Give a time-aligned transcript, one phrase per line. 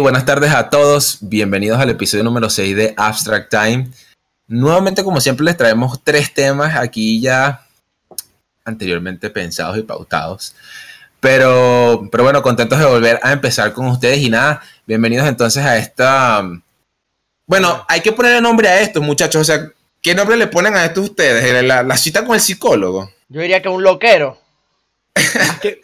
[0.00, 1.18] Buenas tardes a todos.
[1.20, 3.90] Bienvenidos al episodio número 6 de Abstract Time.
[4.48, 7.66] Nuevamente, como siempre, les traemos tres temas aquí ya
[8.64, 10.54] anteriormente pensados y pautados.
[11.20, 15.76] Pero, pero bueno, contentos de volver a empezar con ustedes y nada, bienvenidos entonces a
[15.76, 16.48] esta...
[17.46, 19.42] Bueno, hay que ponerle nombre a esto, muchachos.
[19.42, 21.62] O sea, ¿qué nombre le ponen a esto ustedes?
[21.62, 23.10] La, la cita con el psicólogo.
[23.28, 24.39] Yo diría que un loquero.
[25.34, 25.80] Más que,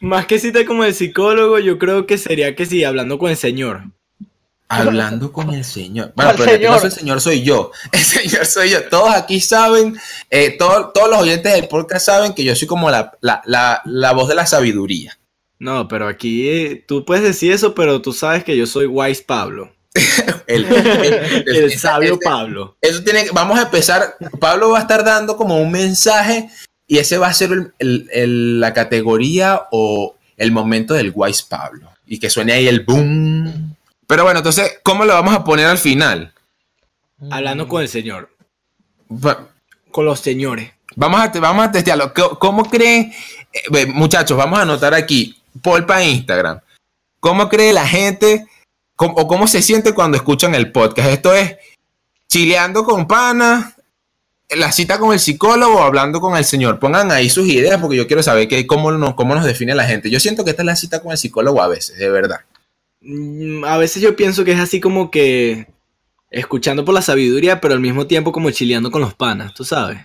[0.00, 3.36] más, que cita como el psicólogo, yo creo que sería que sí, hablando con el
[3.36, 3.82] señor.
[4.68, 6.12] Hablando con el señor.
[6.16, 6.84] Bueno, pero este señor?
[6.84, 7.70] el señor soy yo.
[7.92, 8.82] El señor soy yo.
[8.88, 9.96] Todos aquí saben,
[10.30, 13.12] eh, todos los oyentes del podcast saben que yo soy como la,
[14.14, 15.18] voz de la sabiduría.
[15.58, 19.22] No, pero aquí eh, tú puedes decir eso, pero tú sabes que yo soy Wise
[19.22, 19.72] Pablo.
[20.46, 22.76] el, sabio Pablo.
[22.80, 24.16] Eso tiene, vamos a empezar.
[24.40, 26.50] Pablo va a estar dando como un mensaje
[26.86, 31.90] y ese va a ser la categoría o el momento del Wise Pablo.
[32.06, 33.76] Y que suene ahí el boom.
[34.06, 36.32] Pero bueno, entonces, ¿cómo lo vamos a poner al final?
[37.30, 38.30] Hablando con el señor.
[39.90, 40.72] con los señores.
[40.96, 42.12] Vamos a, vamos a testearlo.
[42.38, 43.12] ¿Cómo, creen,
[43.52, 46.60] eh, muchachos, vamos a anotar aquí, polpa Instagram.
[47.20, 48.46] ¿Cómo cree la gente
[48.96, 51.08] o cómo se siente cuando escuchan el podcast?
[51.08, 51.56] Esto es
[52.28, 53.73] chileando con pana,
[54.56, 56.78] la cita con el psicólogo hablando con el señor.
[56.78, 59.84] Pongan ahí sus ideas porque yo quiero saber que, cómo, nos, cómo nos define la
[59.84, 60.10] gente.
[60.10, 62.40] Yo siento que esta es la cita con el psicólogo a veces, de verdad.
[63.00, 65.66] Mm, a veces yo pienso que es así como que
[66.30, 69.98] escuchando por la sabiduría, pero al mismo tiempo como chileando con los panas, tú sabes.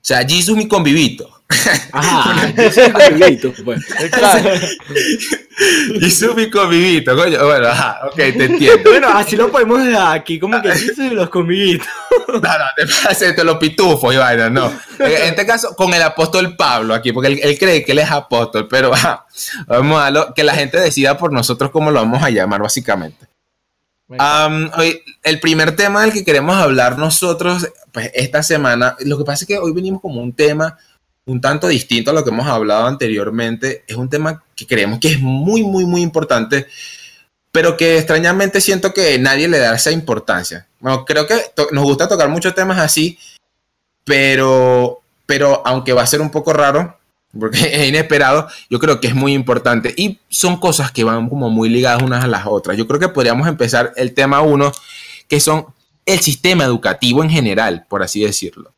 [0.00, 1.28] O sea, Jesus mi convivito.
[1.92, 2.52] Ajá,
[2.92, 3.84] convivito, pues.
[6.00, 7.44] Jesus mi convivito, coño.
[7.44, 8.90] Bueno, ajá, ok, te entiendo.
[8.90, 11.86] Bueno, así lo podemos dejar aquí, como que Jesus y los convivitos.
[12.28, 14.72] No, no, te te los pitufos y vaina, no.
[14.98, 18.68] En este caso, con el apóstol Pablo aquí, porque él, cree que él es apóstol,
[18.68, 18.92] pero
[19.66, 23.29] vamos a lo, que la gente decida por nosotros cómo lo vamos a llamar, básicamente
[24.76, 29.44] hoy, el primer tema del que queremos hablar nosotros, pues esta semana, lo que pasa
[29.44, 30.78] es que hoy venimos como un tema
[31.26, 33.84] un tanto distinto a lo que hemos hablado anteriormente.
[33.86, 36.66] Es un tema que creemos que es muy, muy, muy importante,
[37.52, 40.66] pero que extrañamente siento que nadie le da esa importancia.
[40.80, 41.36] Bueno, creo que
[41.72, 43.18] nos gusta tocar muchos temas así,
[44.04, 46.98] pero, pero aunque va a ser un poco raro,
[47.38, 51.50] porque es inesperado, yo creo que es muy importante y son cosas que van como
[51.50, 52.76] muy ligadas unas a las otras.
[52.76, 54.72] Yo creo que podríamos empezar el tema uno,
[55.28, 55.66] que son
[56.06, 58.72] el sistema educativo en general, por así decirlo.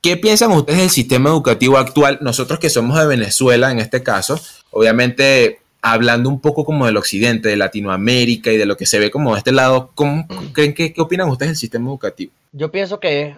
[0.00, 2.18] ¿Qué piensan ustedes del sistema educativo actual?
[2.20, 4.40] Nosotros que somos de Venezuela en este caso,
[4.70, 9.10] obviamente hablando un poco como del occidente, de Latinoamérica y de lo que se ve
[9.10, 12.32] como de este lado, ¿cómo creen que, qué opinan ustedes del sistema educativo?
[12.52, 13.36] Yo pienso que es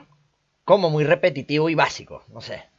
[0.64, 2.69] como muy repetitivo y básico, no sé.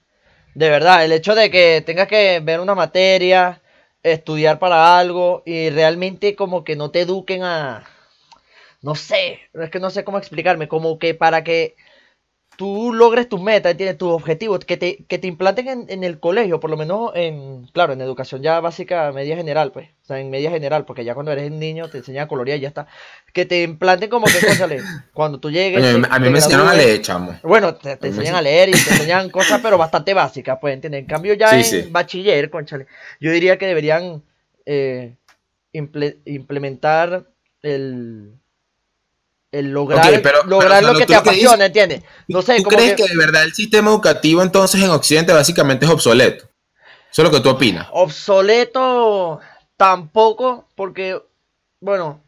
[0.53, 3.61] De verdad, el hecho de que tengas que ver una materia,
[4.03, 7.87] estudiar para algo y realmente como que no te eduquen a...
[8.81, 11.75] No sé, es que no sé cómo explicarme, como que para que
[12.57, 16.59] tú logres tus metas, tienes tus objetivos, que te, que te implanten en, el colegio,
[16.59, 20.29] por lo menos en, claro, en educación ya básica, media general, pues, o sea, en
[20.29, 22.87] media general, porque ya cuando eres niño te enseñan a colorear y ya está,
[23.33, 24.33] que te implanten como que,
[25.13, 25.83] cuando tú llegues...
[26.09, 27.39] a mí me enseñaron a leer, chamo.
[27.43, 31.01] Bueno, te, enseñan a leer y te enseñan cosas, pero bastante básicas, pues, ¿entiendes?
[31.01, 32.85] En cambio ya en bachiller, conchale,
[33.19, 34.23] yo diría que deberían
[34.65, 35.15] eh,
[35.73, 37.27] implementar
[37.61, 38.40] el
[39.51, 42.03] el lograr, lograr lo que te apasiona, ¿entiendes?
[42.27, 43.03] No sé, ¿Tú crees que...
[43.03, 46.45] de verdad el sistema educativo entonces en Occidente básicamente es obsoleto?
[47.11, 47.87] Eso es lo que tú opinas.
[47.91, 49.39] Obsoleto
[49.75, 51.21] tampoco, porque,
[51.79, 52.23] bueno...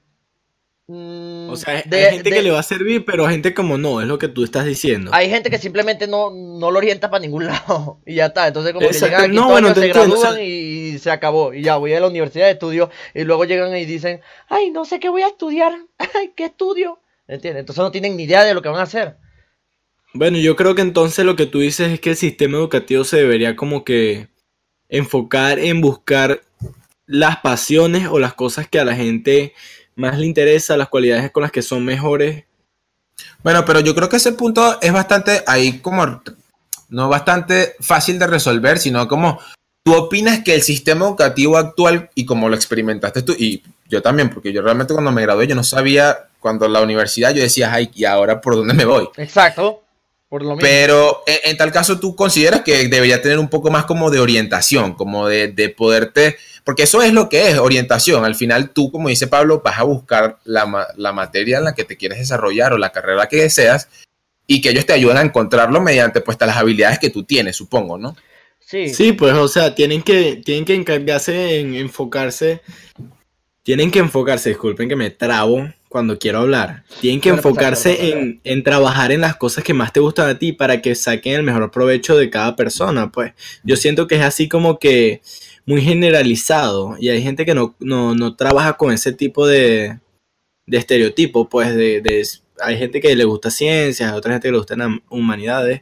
[0.86, 4.02] Mm, o sea, hay gente que le va a servir, pero hay gente como no,
[4.02, 5.12] es lo que tú estás diciendo.
[5.14, 8.48] Hay gente que simplemente no, no lo orienta para ningún lado y ya está.
[8.48, 11.54] Entonces como que llegan aquí, no, bueno, se gradúan y se acabó.
[11.54, 14.20] Y ya voy a la universidad de estudio y luego llegan y dicen,
[14.50, 17.00] ay, no sé qué voy a estudiar, ay, ¿qué estudio?
[17.28, 17.62] ¿Entiendes?
[17.62, 19.18] Entonces no tienen ni idea de lo que van a hacer.
[20.14, 23.18] Bueno, yo creo que entonces lo que tú dices es que el sistema educativo se
[23.18, 24.28] debería como que
[24.90, 26.42] enfocar en buscar
[27.08, 29.54] las pasiones o las cosas que a la gente
[29.96, 32.46] más le interesa, las cualidades con las que son mejores.
[33.44, 36.22] Bueno, pero yo creo que ese punto es bastante ahí como
[36.90, 39.40] no bastante fácil de resolver, sino como
[39.84, 44.30] tú opinas que el sistema educativo actual y como lo experimentaste tú y yo también,
[44.30, 47.90] porque yo realmente cuando me gradué yo no sabía cuando la universidad yo decía, ay,
[47.96, 49.08] ¿y ahora por dónde me voy?
[49.16, 49.82] Exacto.
[50.28, 50.62] Por lo mismo.
[50.62, 54.94] Pero en, tal caso tú consideras que debería tener un poco más como de orientación,
[54.94, 56.36] como de, de, poderte,
[56.66, 58.26] porque eso es lo que es orientación.
[58.26, 61.86] Al final tú, como dice Pablo, vas a buscar la, la materia en la que
[61.86, 63.88] te quieres desarrollar o la carrera que deseas
[64.46, 67.98] y que ellos te ayuden a encontrarlo mediante pues las habilidades que tú tienes, supongo,
[67.98, 68.18] ¿no?
[68.60, 68.90] Sí.
[68.90, 72.62] Sí, pues, o sea, tienen que, tienen que encargarse en enfocarse
[73.64, 78.42] tienen que enfocarse, disculpen que me trabo cuando quiero hablar, tienen que pasar, enfocarse en,
[78.44, 81.44] en trabajar en las cosas que más te gustan a ti para que saquen el
[81.44, 83.34] mejor provecho de cada persona, pues.
[83.64, 85.22] Yo siento que es así como que
[85.68, 90.00] muy generalizado y hay gente que no, no, no trabaja con ese tipo de,
[90.66, 92.28] de estereotipo, pues de, de-
[92.60, 95.82] hay gente que le gusta ciencias, hay otra gente que le gustan humanidades,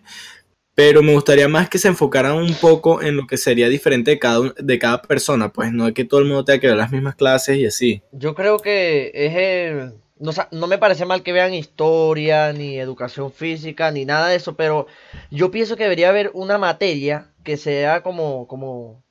[0.74, 4.20] pero me gustaría más que se enfocaran un poco en lo que sería diferente de
[4.20, 5.72] cada, de cada persona, pues.
[5.74, 8.02] No es que todo el mundo tenga que ver las mismas clases y así.
[8.14, 13.32] Yo creo que es el- no, no me parece mal que vean historia, ni educación
[13.34, 14.88] física, ni nada de eso, pero
[15.32, 19.02] yo pienso que debería haber una materia que sea como, como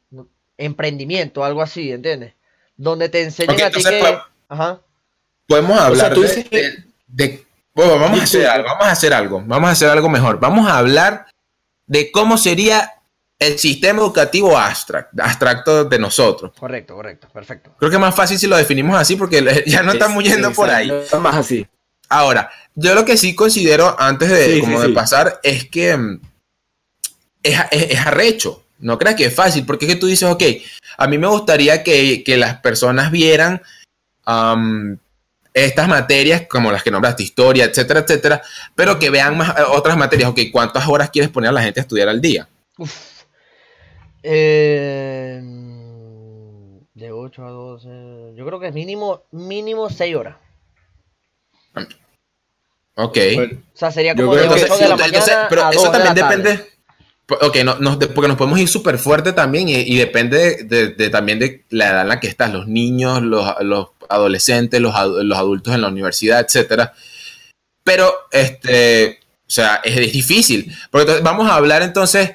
[0.57, 2.35] emprendimiento, algo así, ¿entiendes?
[2.77, 3.99] Donde te enseñen a ti que...
[4.01, 4.15] pues,
[4.49, 4.81] Ajá.
[5.47, 8.91] Podemos hablar tú de, dices que- de- de- bueno, vamos a hacer algo, vamos a
[8.91, 10.39] hacer algo, vamos a hacer algo mejor.
[10.41, 11.27] Vamos a hablar
[11.87, 12.93] de cómo sería
[13.41, 16.53] el sistema educativo abstract- abstracto de nosotros.
[16.59, 17.75] Correcto, correcto, perfecto.
[17.79, 20.55] Creo que es más fácil si lo definimos así porque ya no estamos yendo Sí,
[20.55, 20.93] por sí, ahí.
[21.21, 21.67] Más así.
[22.09, 24.93] Ahora, yo lo que sí considero antes de, Sí, sí, como de sí.
[24.93, 26.21] pasar es que mm,
[27.43, 28.63] es, es- es arrecho.
[28.79, 30.43] No creas que es fácil, porque es que tú dices, ok,
[30.99, 33.61] a mí me gustaría que, que las personas vieran
[35.53, 38.43] estas materias, como las que nombraste, historia, etcétera, etcétera,
[38.75, 40.31] pero que vean más eh, otras materias.
[40.31, 42.49] Ok, ¿cuántas horas quieres poner a la gente a estudiar al día?
[42.79, 43.10] Uf.
[44.23, 45.41] Eh,
[46.95, 47.89] de 8 a 12,
[48.37, 50.37] yo creo que es mínimo, mínimo 6 horas.
[52.97, 53.17] Ok.
[53.75, 55.93] O sea, sería como de que- 8 de la entonces, mañana pero a eso 2
[55.93, 56.43] de también la tarde.
[56.43, 56.71] depende.
[57.43, 60.89] Ok, no, de- porque nos podemos ir súper fuerte también y, y depende de, de-
[60.95, 64.93] de también de la edad en la que estás, los niños, los, los adolescentes, los,
[65.25, 66.93] los adultos en la universidad, etcétera.
[67.85, 70.75] Pero, este, o sea, es, es difícil.
[70.91, 72.33] Porque entonces vamos a hablar entonces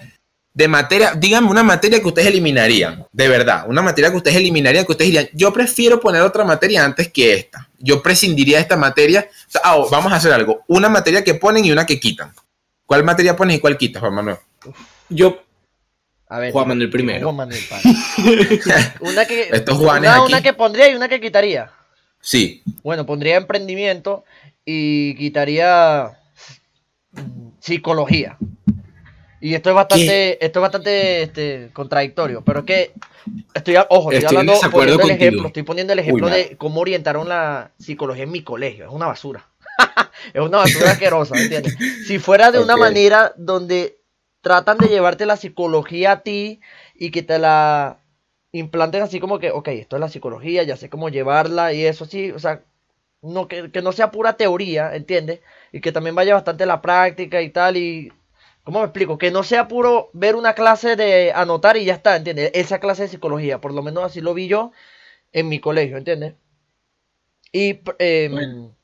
[0.56, 4.86] de materia, díganme una materia que ustedes eliminarían, de verdad, una materia que ustedes eliminarían,
[4.86, 7.70] que ustedes dirían, yo prefiero poner otra materia antes que esta.
[7.78, 9.28] Yo prescindiría de esta materia.
[9.30, 12.32] O sea, ah, vamos a hacer algo, una materia que ponen y una que quitan.
[12.86, 14.38] ¿Cuál materia pones y cuál quitas, Juan Manuel?
[15.10, 15.44] Yo,
[16.30, 17.26] A ver, Juan Manuel primero.
[17.26, 17.60] Juan Manuel
[19.02, 20.32] una que, Estos Juanes una, aquí.
[20.32, 21.70] una que pondría y una que quitaría.
[22.22, 24.24] Sí, Bueno, pondría emprendimiento
[24.64, 26.12] y quitaría
[27.12, 28.38] mm, psicología.
[29.46, 32.94] Y esto es bastante, esto es bastante este, contradictorio, pero es que
[33.54, 37.30] estoy, ojo, estoy, hablando, poniendo el ejemplo, estoy poniendo el ejemplo Uy, de cómo orientaron
[37.30, 38.86] la psicología en mi colegio.
[38.86, 39.48] Es una basura.
[40.34, 41.78] es una basura asquerosa, ¿me entiendes?
[42.08, 44.00] Si fuera de una manera donde
[44.42, 46.60] tratan de llevarte la psicología a ti
[46.96, 48.00] y que te la
[48.52, 52.08] implanten así como que, ok, esto es la psicología, ya sé cómo llevarla y eso
[52.08, 52.64] sí, o sea,
[53.22, 55.42] no, que, que no sea pura teoría, ¿entiendes?
[55.72, 58.12] Y que también vaya bastante la práctica y tal y...
[58.66, 59.18] ¿Cómo me explico?
[59.20, 62.50] Que no sea puro ver una clase de anotar y ya está, ¿entiendes?
[62.56, 64.72] Esa clase de psicología, por lo menos así lo vi yo
[65.32, 66.34] en mi colegio, ¿entiendes?
[67.52, 67.80] Y...
[68.00, 68.76] eh, bueno,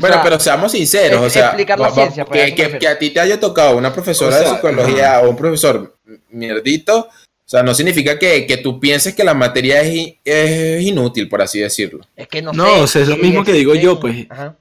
[0.00, 3.10] sea, pero seamos sinceros, o sea, explicar la va- va- ciencia, pues, que, a ti
[3.10, 5.96] te haya tocado una profesora O de psicología o un profesor
[6.30, 11.42] mierdito, o sea, no significa que, que tú pienses que la materia es, inútil, por
[11.42, 12.04] así decirlo.
[12.14, 14.26] Es que no, No, sé o sea, es lo mismo que digo yo, pues.
[14.28, 14.56] Ajá.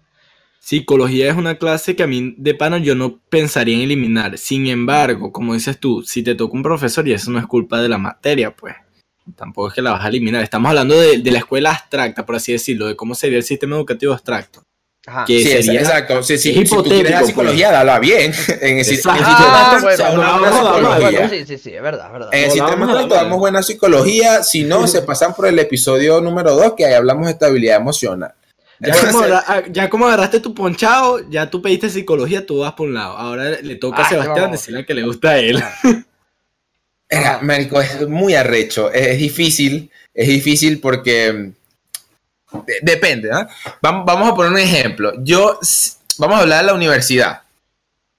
[0.69, 4.39] Psicología es una clase que a mí de pana yo no pensaría en eliminar.
[4.39, 7.79] Sin embargo, como dices tú, si te toca un profesor y eso no es culpa
[7.79, 8.73] de la materia, pues
[9.35, 10.41] tampoco es que la vas a eliminar.
[10.41, 13.75] Estamos hablando de, de la escuela abstracta, por así decirlo, de cómo sería el sistema
[13.75, 14.63] educativo abstracto.
[15.05, 15.25] Ajá.
[15.25, 16.23] Que Sí, sería- exacto.
[16.23, 17.27] Sí, sí, si tú quieres la pues.
[17.29, 18.33] psicología, dala bien.
[18.59, 22.29] En el, sistema Ah, abstracto, sí, sí, sí, es verdad, es verdad.
[22.33, 26.55] En el sistema abstracto damos buena psicología, si no, se pasan por el episodio número
[26.55, 28.33] 2, que ahí hablamos de estabilidad emocional.
[28.79, 32.59] Ya, Entonces, como agarra- ah, ya como agarraste tu ponchado, ya tú pediste psicología, tú
[32.59, 33.17] vas por un lado.
[33.17, 34.51] Ahora le toca a Ay, Sebastián vamos.
[34.59, 35.63] decirle que le gusta a él.
[37.07, 41.31] Era, marico, es muy arrecho, es, es difícil, es difícil porque
[42.53, 43.47] mm, de- depende, ¿ah?
[43.81, 45.13] Vam- Vamos a poner un ejemplo.
[45.23, 45.59] Yo,
[46.17, 47.41] vamos a hablar de la universidad.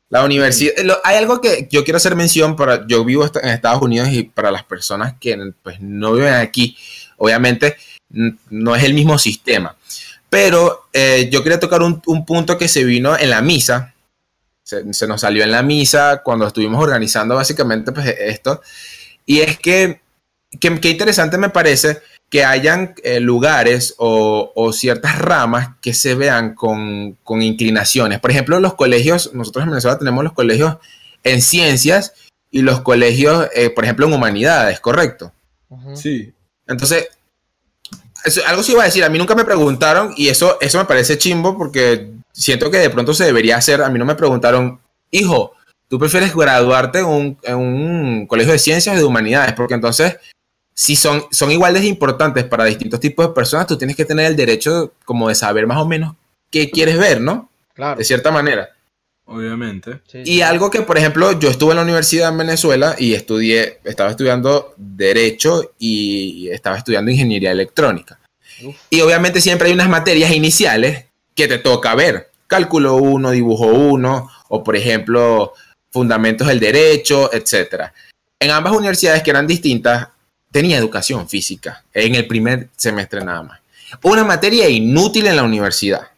[0.08, 3.82] La universidad, lo- hay algo que yo quiero hacer mención para, yo vivo en Estados
[3.82, 6.76] Unidos y para las personas que pues, no viven aquí,
[7.16, 7.76] obviamente
[8.08, 9.74] no es el mismo sistema.
[10.28, 13.94] Pero eh, yo quería tocar un, un punto que se vino en la misa,
[14.62, 18.60] se, se nos salió en la misa cuando estuvimos organizando básicamente pues, esto.
[19.24, 20.00] Y es que,
[20.60, 26.16] que, que interesante me parece que hayan eh, lugares o, o ciertas ramas que se
[26.16, 28.18] vean con, con inclinaciones.
[28.18, 30.76] Por ejemplo, los colegios, nosotros en Venezuela tenemos los colegios
[31.22, 32.14] en ciencias
[32.50, 35.32] y los colegios, eh, por ejemplo, en humanidades, ¿correcto?
[35.94, 36.32] Sí.
[36.66, 37.08] Entonces,
[38.24, 40.84] eso- algo sí iba a decir, a mí nunca me preguntaron y eso, eso me
[40.84, 44.80] parece chimbo porque siento que de pronto se debería hacer, a mí no me preguntaron,
[45.10, 45.52] hijo,
[45.88, 49.52] ¿tú prefieres graduarte en un, en un colegio de ciencias o de humanidades?
[49.54, 50.16] Porque entonces
[50.74, 54.26] si son, son igual de importantes para distintos tipos de personas, tú tienes que tener
[54.26, 56.14] el derecho como de saber más o menos
[56.50, 57.48] qué quieres ver, ¿no?
[57.74, 57.98] Claro.
[57.98, 58.68] De cierta manera.
[59.26, 60.00] Obviamente.
[60.06, 60.42] Sí, Y sí.
[60.42, 64.74] algo que, por ejemplo, yo estuve en la universidad en Venezuela y estudié, estaba estudiando
[64.76, 68.18] Derecho y estaba estudiando Ingeniería Electrónica.
[68.64, 68.76] Uf.
[68.88, 72.30] Y obviamente siempre hay unas materias iniciales que te toca ver.
[72.46, 75.54] Cálculo 1, dibujo 1, o por ejemplo,
[75.90, 77.90] fundamentos del derecho, etc.
[78.38, 80.08] En ambas universidades que eran distintas,
[80.52, 83.60] tenía educación física en el primer semestre nada más.
[84.02, 86.08] Una materia inútil en la universidad.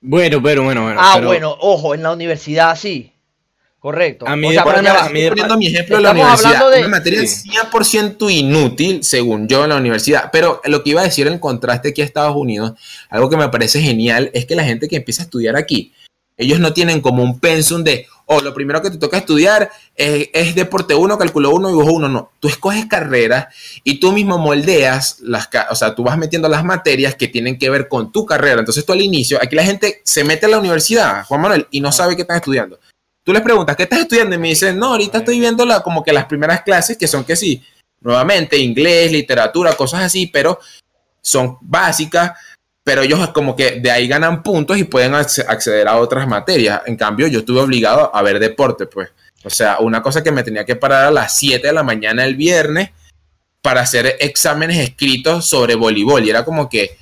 [0.00, 1.00] Bueno, pero bueno, bueno.
[1.02, 3.12] Ah, pero- bueno, ojo, en la universidad sí.
[3.78, 4.26] Correcto.
[4.26, 4.72] A mí O sea, va.
[5.04, 6.70] a mí poniendo mi ejemplo de la universidad.
[6.72, 7.48] de- Una materia Sí.
[7.48, 10.30] 100% inútil, según yo, en la universidad.
[10.32, 12.72] Pero lo que iba a decir en contraste aquí a Estados Unidos,
[13.10, 15.92] algo que me parece genial, es que la gente que empieza a estudiar aquí,
[16.36, 20.28] ellos no tienen como un pensum de, oh, lo primero que te toca estudiar es,
[20.32, 22.08] es deporte 1, cálculo 1, dibujo 1.
[22.08, 23.46] No, tú escoges carreras
[23.84, 27.70] y tú mismo moldeas las, o sea, tú vas metiendo las materias que tienen que
[27.70, 28.58] ver con tu carrera.
[28.58, 31.80] Entonces tú al inicio, aquí la gente se mete a la universidad, Juan Manuel, y
[31.80, 32.78] no sabe qué están estudiando.
[33.24, 34.36] Tú les preguntas, ¿qué estás estudiando?
[34.36, 37.24] Y me dicen, no, ahorita estoy viendo la, como que las primeras clases que son
[37.24, 37.62] que sí,
[38.00, 40.60] nuevamente, inglés, literatura, cosas así, pero
[41.22, 42.38] son básicas,
[42.86, 46.82] pero ellos como que de ahí ganan puntos y pueden acce- acceder a otras materias.
[46.86, 49.08] En cambio, yo estuve obligado a ver deporte, pues.
[49.42, 52.24] O sea, una cosa que me tenía que parar a las 7 de la mañana
[52.24, 52.90] el viernes
[53.60, 56.24] para hacer exámenes escritos sobre voleibol.
[56.24, 56.96] Y era como que.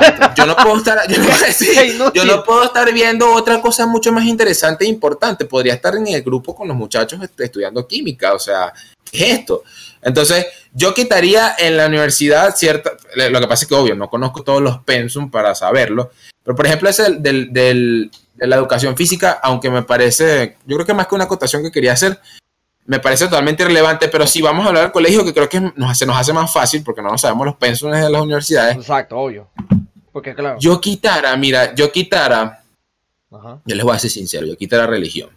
[0.36, 2.22] yo no puedo estar, yo no, sí, Qué inútil.
[2.22, 5.44] yo no puedo estar viendo otra cosa mucho más interesante e importante.
[5.44, 8.32] Podría estar en el grupo con los muchachos est- estudiando química.
[8.34, 8.72] O sea,
[9.10, 9.62] ¿qué es esto?
[10.02, 12.92] Entonces, yo quitaría en la universidad cierta.
[13.14, 16.10] Lo que pasa es que, obvio, no conozco todos los pensum para saberlo.
[16.44, 20.56] Pero, por ejemplo, ese del- del- de la educación física, aunque me parece.
[20.66, 22.18] Yo creo que más que una acotación que quería hacer,
[22.86, 24.08] me parece totalmente irrelevante.
[24.08, 26.52] Pero si vamos a hablar del colegio, que creo que nos, se nos hace más
[26.52, 28.76] fácil porque no nos sabemos los pensums de las universidades.
[28.76, 29.48] Exacto, obvio.
[30.12, 30.58] Porque claro.
[30.60, 32.62] Yo quitara, mira, yo quitara,
[33.30, 33.60] Ajá.
[33.64, 35.28] yo les voy a ser sincero, yo quitara religión.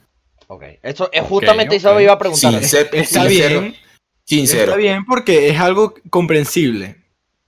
[0.47, 0.63] Ok.
[0.81, 2.53] Eso es justamente eso me iba a preguntar.
[2.53, 3.75] Sincer- Está sincero, bien.
[4.25, 4.63] Sincero.
[4.63, 6.95] Está bien porque es algo comprensible.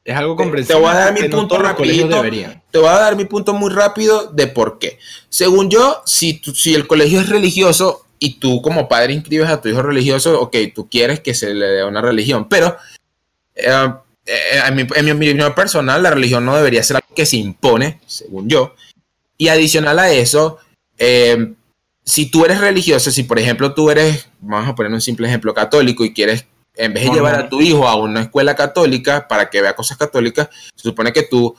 [0.04, 0.76] Es algo comprensible.
[0.76, 2.16] te voy a dar mi no punto colegios rapidito.
[2.16, 2.64] deberían.
[2.72, 4.98] Te voy a dar mi punto muy rápido de por qué.
[5.30, 9.60] Según yo, si, tú- si el colegio es religioso y tú como padre inscribes a
[9.60, 12.78] tu hijo religioso, ok, tú quieres que se le dé una religión, pero
[13.56, 13.66] eh,
[14.28, 17.38] eh, en, mi, en mi opinión personal, la religión no debería ser algo que se
[17.38, 18.76] impone, según yo.
[19.40, 20.60] Y adicional a eso,
[21.00, 21.54] eh,
[22.06, 25.56] si tú eres religioso, si por ejemplo tú eres, vamos a poner un simple ejemplo,
[25.56, 29.50] católico y quieres, en vez de llevar a tu hijo a una escuela católica para
[29.50, 31.56] que vea cosas católicas, se supone que tú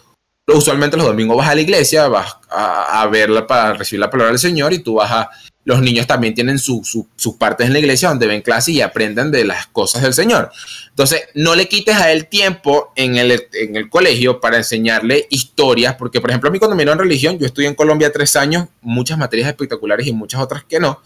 [0.46, 4.30] usualmente los domingos vas a la iglesia, vas a, a verla para recibir la palabra
[4.30, 5.30] del Señor y tú vas a...
[5.64, 8.80] Los niños también tienen su- su- sus partes en la iglesia donde ven clase y
[8.80, 10.50] aprenden de las cosas del Señor.
[10.90, 15.94] Entonces, no le quites a él tiempo en el, en el colegio para enseñarle historias,
[15.94, 18.66] porque por ejemplo a mí cuando me dieron religión, yo estudié en Colombia tres años,
[18.80, 21.00] muchas materias espectaculares y muchas otras que no.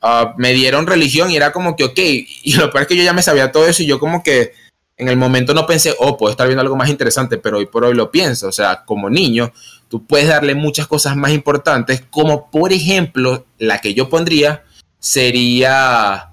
[0.00, 3.02] Ah, me dieron religión y era como que, ok, y lo peor es que yo
[3.02, 4.52] ya me sabía todo eso y yo como que
[4.98, 7.84] en el momento no pensé, oh, puedo estar viendo algo más interesante, pero hoy por
[7.84, 8.48] hoy lo pienso.
[8.48, 9.52] O sea, como niño,
[9.88, 14.62] tú puedes darle muchas cosas más importantes, como por ejemplo, la que yo pondría
[14.98, 16.30] sería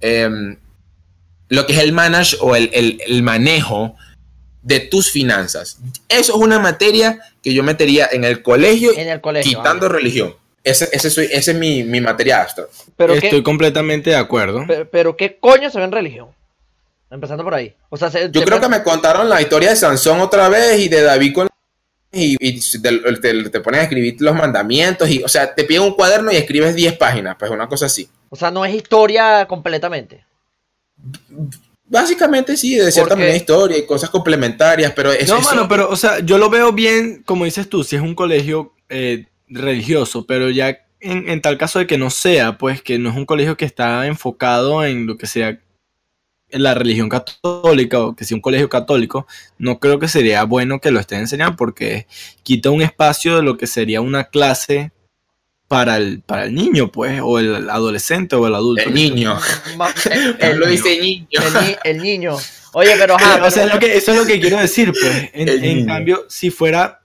[0.00, 0.56] em,
[1.48, 3.96] lo que es el manage o el, el- el manejo
[4.62, 5.78] de tus finanzas.
[6.08, 9.58] Eso es una materia que yo metería en el colegio En el colegio.
[9.58, 10.34] quitando religión.
[10.62, 12.68] Ese, ese, soy- ese es mi, mi materia astro.
[12.96, 14.64] Pero Estoy qué, completamente de acuerdo.
[14.66, 16.28] pero, pero qué coño se ve en religión.
[17.10, 17.74] Empezando por ahí.
[17.88, 20.88] O sea, se- Yo creo que me contaron la historia de Sansón otra vez y
[20.88, 21.48] de David con
[22.12, 25.82] y, y te, te- te ponen a escribir los mandamientos y o sea te piden
[25.82, 29.46] un cuaderno y escribes 10 páginas pues una cosa así O sea, no es historia
[29.46, 30.24] completamente.
[31.86, 35.88] básicamente sí de cierta manera historia y cosas complementarias pero eso, No, eso- mano, pero,
[35.90, 40.26] o sea, yo lo veo bien, como dices tú, si es un colegio eh, religioso,
[40.26, 43.24] pero ya en, en tal caso de que no sea, pues que no es un
[43.26, 45.58] colegio que está enfocado en lo que sea
[46.52, 49.26] la religión católica o que sea un colegio católico,
[49.58, 52.06] no creo que sería bueno que lo estén enseñando porque
[52.42, 54.92] quita un espacio de lo que sería una clase
[55.68, 58.82] para el, para el niño, pues, o el adolescente o el adulto.
[58.88, 59.38] el niño
[60.10, 62.36] el, Él lo dice niño el ni- el niño.
[62.72, 64.92] Oye, pero ajá, o sea, pero- es lo que, eso es lo que quiero decir,
[65.00, 65.30] pues.
[65.32, 66.99] En, cambio, si fuera,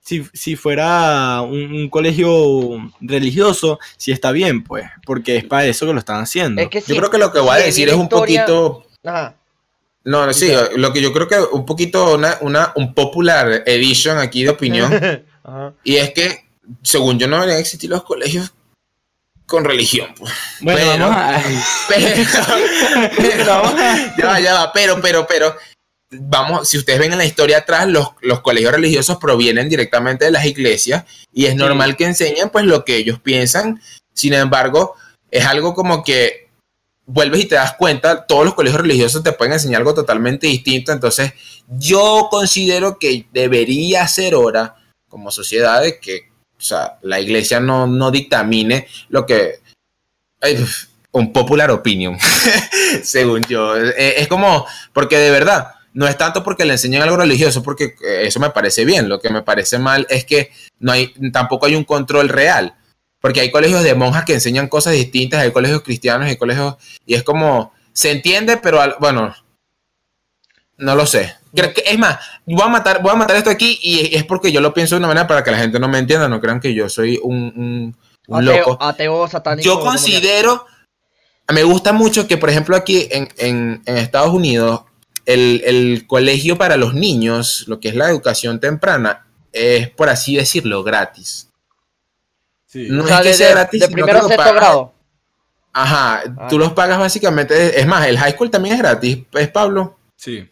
[0.00, 5.86] si, si fuera un, un colegio religioso, sí está bien, pues, porque es para eso
[5.86, 6.60] que lo están haciendo.
[6.62, 9.36] es que yo creo que lo que voy a decir es un historia- poquito Ajá.
[10.04, 14.18] no no, sí lo que yo creo que un poquito una, una un popular edition
[14.18, 14.92] aquí de opinión
[15.44, 15.72] Ajá.
[15.84, 16.44] Y es que,
[16.82, 18.52] según yo, no deberían existir los colegios
[19.46, 20.14] con religión.
[20.18, 20.32] Pues.
[20.60, 21.42] Bueno, Pero- vamos a...
[21.88, 22.06] Pero,
[23.16, 23.44] pero,
[24.18, 25.56] ya va, ya va, pero, pero, pero,
[26.10, 30.30] vamos, si ustedes ven en la historia atrás, los, los colegios religiosos provienen directamente de
[30.30, 33.80] las iglesias y es normal que enseñen pues lo que ellos piensan.
[34.12, 34.96] Sin embargo,
[35.30, 36.48] es algo como que
[37.06, 40.92] vuelves y te das cuenta, todos los colegios religiosos te pueden enseñar algo totalmente distinto.
[40.92, 41.32] Entonces,
[41.68, 44.76] yo considero que debería ser hora
[45.08, 49.60] como sociedad de que o sea, la iglesia no, no dictamine lo que...
[51.12, 52.18] un popular opinion,
[53.02, 53.76] según yo.
[53.76, 57.94] Eh, Es como, porque de verdad, no es tanto porque le enseñan algo religioso, porque
[58.02, 59.08] eh, eso me parece bien.
[59.08, 62.74] Lo que me parece mal es que no hay, tampoco hay un control real.
[63.20, 66.76] Porque hay colegios de monjas que enseñan cosas distintas, hay colegios cristianos, hay colegios.
[67.04, 69.34] Y es como, se entiende, pero al- bueno,
[70.78, 71.34] no lo sé.
[71.54, 74.52] Creo que- es más, voy a matar, voy a matar esto aquí y es porque
[74.52, 76.60] yo lo pienso de una manera para que la gente no me entienda, no crean
[76.60, 77.96] que yo soy un, un-
[78.28, 78.78] un Ateo, loco.
[78.82, 79.64] ateo satánico.
[79.66, 80.64] Yo considero,
[81.52, 84.82] me gusta mucho que, por ejemplo, aquí en, en- en Estados Unidos,
[85.32, 90.36] el, el colegio para los niños, lo que es la educación temprana, es, por así
[90.36, 91.48] decirlo, gratis.
[92.66, 92.86] Sí.
[92.90, 94.54] No O sea, es que de, sea gratis, de primero a sexto pagas.
[94.54, 94.94] grado.
[95.72, 96.46] Ajá, Ah.
[96.48, 99.98] tú los pagas básicamente, es más, el high school también es gratis, es Pablo.
[100.16, 100.48] Sí.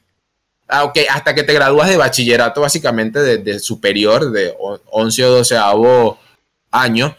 [0.68, 5.24] Ah, ok, hasta que te gradúas de bachillerato, básicamente de, de superior, de o- 11
[5.24, 5.56] o 12
[6.70, 7.16] año.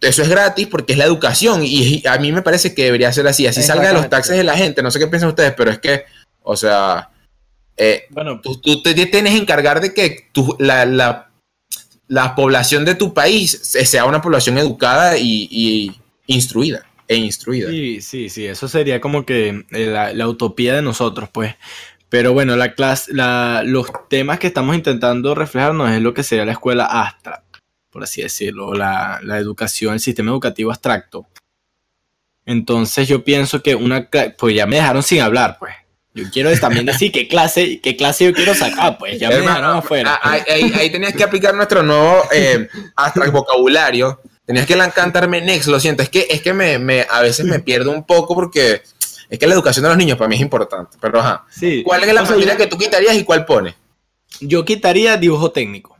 [0.00, 3.26] Eso es gratis porque es la educación y a mí me parece que debería ser
[3.28, 3.46] así.
[3.46, 4.82] Así salga de los taxes de la gente.
[4.82, 6.04] No sé qué piensan ustedes, pero es que,
[6.42, 7.10] o sea,
[7.76, 11.30] eh, Bueno, tú, tú te tienes que encargar de que tu- la, la-
[12.08, 15.92] la población de tu país se- sea una población educada y, y
[16.26, 16.84] instruida.
[17.08, 17.70] E instruida.
[17.70, 21.54] Sí, sí, sí, eso sería como que eh, la, la utopía de nosotros, pues.
[22.08, 26.44] Pero bueno, la clase, la, los temas que estamos intentando reflejarnos es lo que sería
[26.44, 27.58] la escuela abstracta,
[27.90, 31.26] por así decirlo, la, la educación, el sistema educativo abstracto.
[32.44, 35.74] Entonces yo pienso que una, pues ya me dejaron sin hablar, pues.
[36.14, 39.56] Yo quiero también decir qué clase, qué clase yo quiero sacar, pues ya me Hermano,
[39.56, 40.20] dejaron afuera.
[40.22, 44.20] ah, Ahí, ahí- ahí tenías que aplicar nuestro nuevo eh, abstract vocabulario.
[44.44, 46.02] Tenías que cantarme next, lo siento.
[46.02, 48.82] Es que, es que me, me- a veces me pierdo un poco porque
[49.30, 50.98] es que la educación de los niños para mí es importante.
[51.00, 51.46] Pero ajá.
[51.50, 51.82] Sí.
[51.82, 53.74] ¿Cuál es la O sea, materia yo- que tú quitarías y cuál pones?
[54.40, 55.96] Yo quitaría dibujo técnico.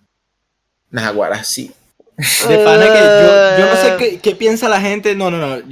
[0.90, 1.72] Naguara, sí.
[2.16, 3.96] De pana que yo, yo no sé Eh.
[3.98, 5.14] qué, qué piensa la gente.
[5.16, 5.62] No, no, no.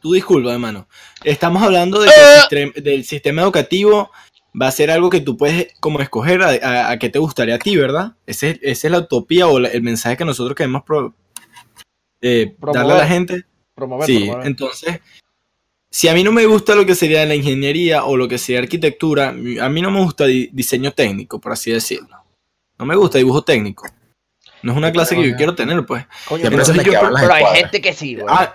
[0.00, 0.86] Tú disculpa, hermano.
[1.24, 4.10] Estamos hablando de que el sistem- del sistema educativo
[4.60, 7.56] va a ser algo que tú puedes como escoger a, a- a qué te gustaría
[7.56, 8.12] a ti, ¿verdad?
[8.26, 11.14] Ese, esa es la utopía o la- el mensaje que nosotros queremos pro-
[12.20, 13.08] eh, darle a la Promover.
[13.08, 13.44] gente.
[13.74, 14.46] Promover, Sí, promover.
[14.46, 15.00] entonces,
[15.90, 18.60] si a mí no me gusta lo que sería la ingeniería o lo que sería
[18.60, 22.16] arquitectura, a mí no me gusta di- diseño técnico, por así decirlo.
[22.78, 23.86] No me gusta dibujo técnico.
[24.62, 26.04] No es una clase que yo quiero tener, pues.
[26.26, 28.26] Coño, pero, yo- hay gente que sí, güey.
[28.28, 28.54] Ah,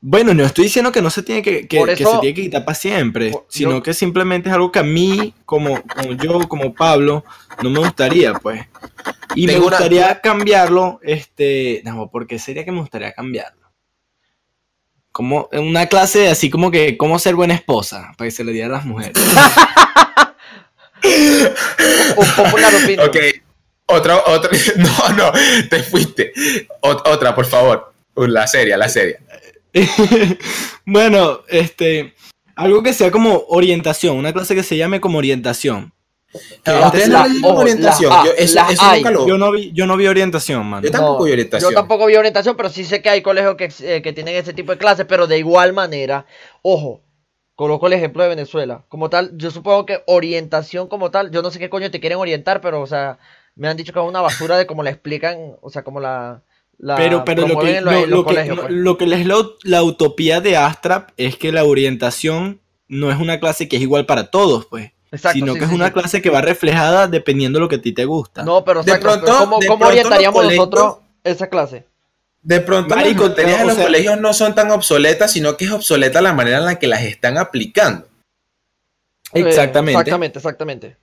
[0.00, 2.74] bueno, no estoy diciendo que no se tiene que, que, se tiene que quitar para
[2.74, 6.74] siempre, Por- sino yo- que simplemente es algo que a mí, como, como yo, como
[6.74, 7.24] Pablo,
[7.62, 8.66] no me gustaría, pues.
[9.34, 13.62] Y me una- gustaría cambiarlo, este, no, porque sería que me gustaría cambiarlo.
[15.12, 18.68] Como una clase así como que cómo ser buena esposa, para que se le diera
[18.68, 19.14] a las mujeres.
[22.16, 23.08] Un popular opinion.
[23.08, 23.16] Ok.
[23.86, 24.50] Otra, otra.
[24.76, 25.32] No, no,
[25.70, 26.32] te fuiste.
[26.82, 27.92] Ot- otra, por favor.
[28.14, 29.18] Uh, La serie, la serie.
[30.84, 32.14] bueno, este,
[32.54, 35.92] algo que sea como orientación, una clase que se llame como orientación.
[36.64, 38.10] ¿A ustedes no ojo, orientación?
[38.12, 39.00] las- Yo, eso, las eso hay.
[39.00, 39.26] nunca lo.
[39.28, 40.82] Yo no vi, yo no vi orientación, mano.
[40.84, 41.70] Yo tampoco vi orientación.
[41.70, 44.52] Yo tampoco vi orientación, pero sí sé que hay colegios que, eh, que tienen ese
[44.52, 46.26] tipo de clases, pero de igual manera,
[46.62, 47.02] ojo,
[47.54, 48.84] coloco el ejemplo de Venezuela.
[48.88, 52.18] Como tal, yo supongo que orientación como tal, yo no sé qué coño te quieren
[52.18, 53.18] orientar, pero, o sea,
[53.56, 56.42] me han dicho que es una basura de cómo la explican, o sea, como la...
[56.78, 58.70] la Pero, pero lo que, en los- lo, en los lo que, colegios, pues.
[58.72, 63.40] lo que es la, la utopía de Astrap es que la orientación no es una
[63.40, 64.92] clase que es igual para todos, pues.
[65.12, 65.92] Exacto, sino sí, que es sí, una sí.
[65.92, 68.42] clase que va reflejada dependiendo de lo que a ti te gusta.
[68.44, 71.48] No, pero, De exacto, pero pronto- ¿cómo, de cómo pronto los orientaríamos colegios- nosotros esa
[71.48, 71.86] clase?
[72.42, 75.64] De pronto Marico, las materias en los sea- colegios no son tan obsoletas, sino que
[75.64, 78.06] es obsoleta la manera en la que las están aplicando.
[79.32, 79.92] Eh, Exactamente.
[80.00, 80.96] exactamente, exactamente.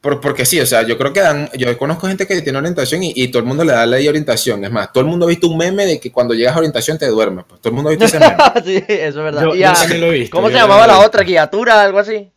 [0.00, 3.02] Por- porque sí, o sea, yo creo que dan, yo conozco gente que tiene orientación
[3.02, 4.64] y, y todo el mundo le da ley de orientación.
[4.64, 6.98] Es más, todo el mundo ha visto un meme de que cuando llegas a orientación
[6.98, 7.44] te duermes.
[7.48, 8.36] Pues todo el mundo ha visto ese meme.
[8.64, 9.42] sí, eso es verdad.
[9.42, 10.36] Yo, Y yo a- también lo he visto.
[10.36, 11.24] ¿Cómo yo se llamaba la otra?
[11.24, 11.82] ¿Guiatura?
[11.82, 12.30] ¿Algo así?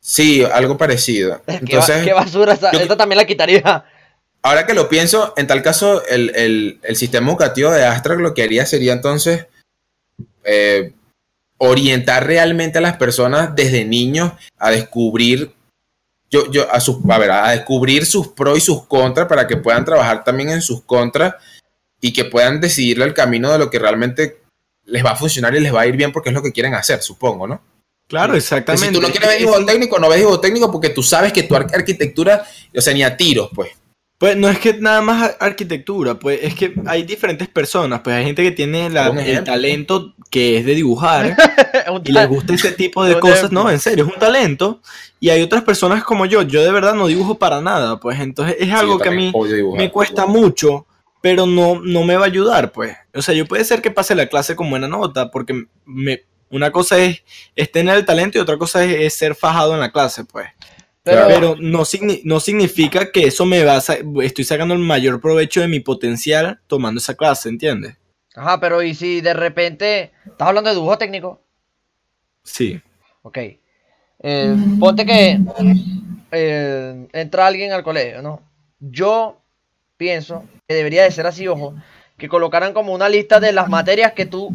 [0.00, 1.40] Sí, algo parecido.
[1.46, 2.72] ¿Qué, ba- Entonces, qué basura esa?
[2.72, 3.84] yo- Esta también la quitaría.
[4.42, 8.34] ahora que lo pienso, en tal caso, el, el- el sistema educativo de Astra lo
[8.34, 9.46] que haría sería entonces
[10.44, 10.92] eh,
[11.58, 15.52] orientar realmente a las personas desde niños a descubrir,
[16.30, 19.56] yo, yo, a, sus, a, ver, a descubrir sus pros y sus contras para que
[19.56, 21.34] puedan trabajar también en sus contras
[22.00, 24.42] y que puedan decidirle el camino de lo que realmente
[24.84, 26.74] les va a funcionar y les va a ir bien porque es lo que quieren
[26.74, 27.60] hacer, supongo, ¿no?
[28.06, 28.86] Claro, exactamente.
[28.88, 31.42] si tú no quieres ver dibujo técnico, no ves dibujo técnico porque tú sabes que
[31.42, 33.70] tu arquitectura, o sea, ni a tiros, pues.
[34.18, 38.24] Pues no es que nada más arquitectura, pues es que hay diferentes personas, pues hay
[38.24, 41.36] gente que tiene el talento que es de dibujar
[42.04, 44.80] y les gusta ese tipo de cosas, no, en serio, es un talento.
[45.20, 48.56] Y hay otras personas como yo, yo de verdad no dibujo para nada, pues entonces
[48.58, 49.32] es algo que a mí
[49.76, 50.86] me cuesta mucho,
[51.20, 52.96] pero no, no me va a ayudar, pues.
[53.14, 56.72] O sea, yo puede ser que pase la clase con buena nota, porque me, una
[56.72, 57.22] cosa es,
[57.72, 60.48] tener el talento y otra cosa es ser fajado en la clase, pues.
[61.10, 61.84] Pero, no,
[62.24, 63.82] no, significa que eso me va a...
[64.22, 67.96] Estoy sacando el mayor provecho de mi potencial tomando esa clase, ¿entiendes?
[68.34, 70.12] Ajá, pero ¿y si de repente...
[70.26, 71.42] ¿Estás hablando de dibujo técnico?
[72.42, 72.80] Sí.
[73.22, 73.38] Ok.
[74.20, 75.38] Eh, ponte que
[76.32, 78.42] eh, entra alguien al colegio, ¿no?
[78.80, 79.40] Yo
[79.96, 81.74] pienso que debería de ser así, ojo,
[82.16, 84.54] que colocaran como una lista de las materias que tú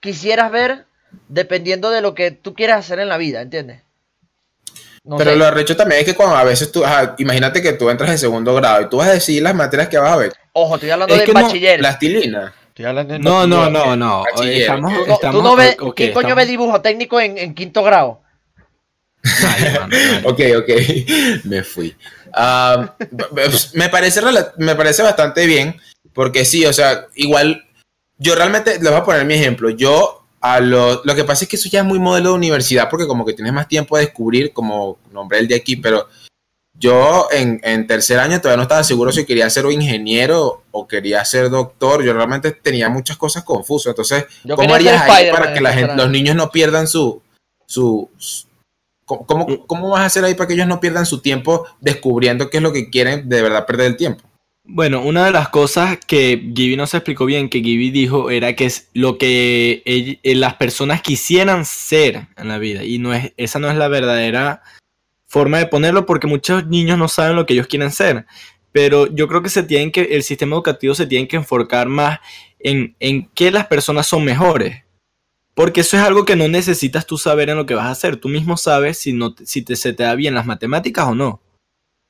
[0.00, 0.86] quisieras ver
[1.28, 3.82] dependiendo de lo que tú quieras hacer en la vida, ¿entiendes?
[5.18, 6.84] Pero lo arrecho también es que cuando a veces tú,
[7.18, 9.98] imagínate que tú entras en segundo grado y tú vas a decir las materias que
[9.98, 10.32] vas a ver.
[10.52, 11.80] Ojo, estoy hablando de bachiller.
[11.80, 12.54] Plastilina.
[12.68, 16.80] Estoy hablando de no, no, no, no, Estamos, ¿Tú, no ves, ¿Qué coño ves dibujo
[16.80, 18.20] técnico en, quinto grado?
[20.24, 20.70] ok, ok,
[21.44, 21.94] me fui.
[22.32, 22.94] Ah,
[23.74, 24.22] me, parece,
[24.56, 25.80] me parece bastante bien,
[26.14, 27.64] porque sí, o sea, igual,
[28.18, 31.48] yo realmente, les voy a poner mi ejemplo, yo a lo, lo que pasa es
[31.48, 34.06] que eso ya es muy modelo de universidad porque como que tienes más tiempo de
[34.06, 36.08] descubrir, como nombré el de aquí, pero
[36.74, 40.88] yo en, en, tercer año todavía no estaba seguro si quería ser un ingeniero o
[40.88, 42.02] quería ser doctor.
[42.02, 43.90] Yo realmente tenía muchas cosas confusas.
[43.90, 44.24] Entonces,
[44.56, 47.22] ¿cómo harías ahí para que la gente, los niños no pierdan su...
[47.66, 48.10] su,
[49.04, 52.56] ¿cómo, ¿Cómo vas a hacer ahí para que ellos no pierdan su tiempo descubriendo qué
[52.56, 54.24] es lo que quieren de verdad perder el tiempo?
[54.64, 58.54] Bueno, una de las cosas que Gibi no se explicó bien, que Gibi dijo, era
[58.54, 62.84] que es lo que eh, las personas quisieran ser en la vida.
[62.84, 64.62] Y no es, esa no es la verdadera
[65.26, 68.26] forma de ponerlo, porque muchos niños no saben lo que ellos quieren ser.
[68.70, 72.20] Pero yo creo que se tienen que, el sistema educativo se tiene que enfocar más
[72.60, 74.84] en, en qué las personas son mejores.
[75.54, 78.16] Porque eso es algo que no necesitas tú saber en lo que vas a hacer.
[78.16, 81.40] Tú mismo sabes si, no, si te, se te da bien las matemáticas o no.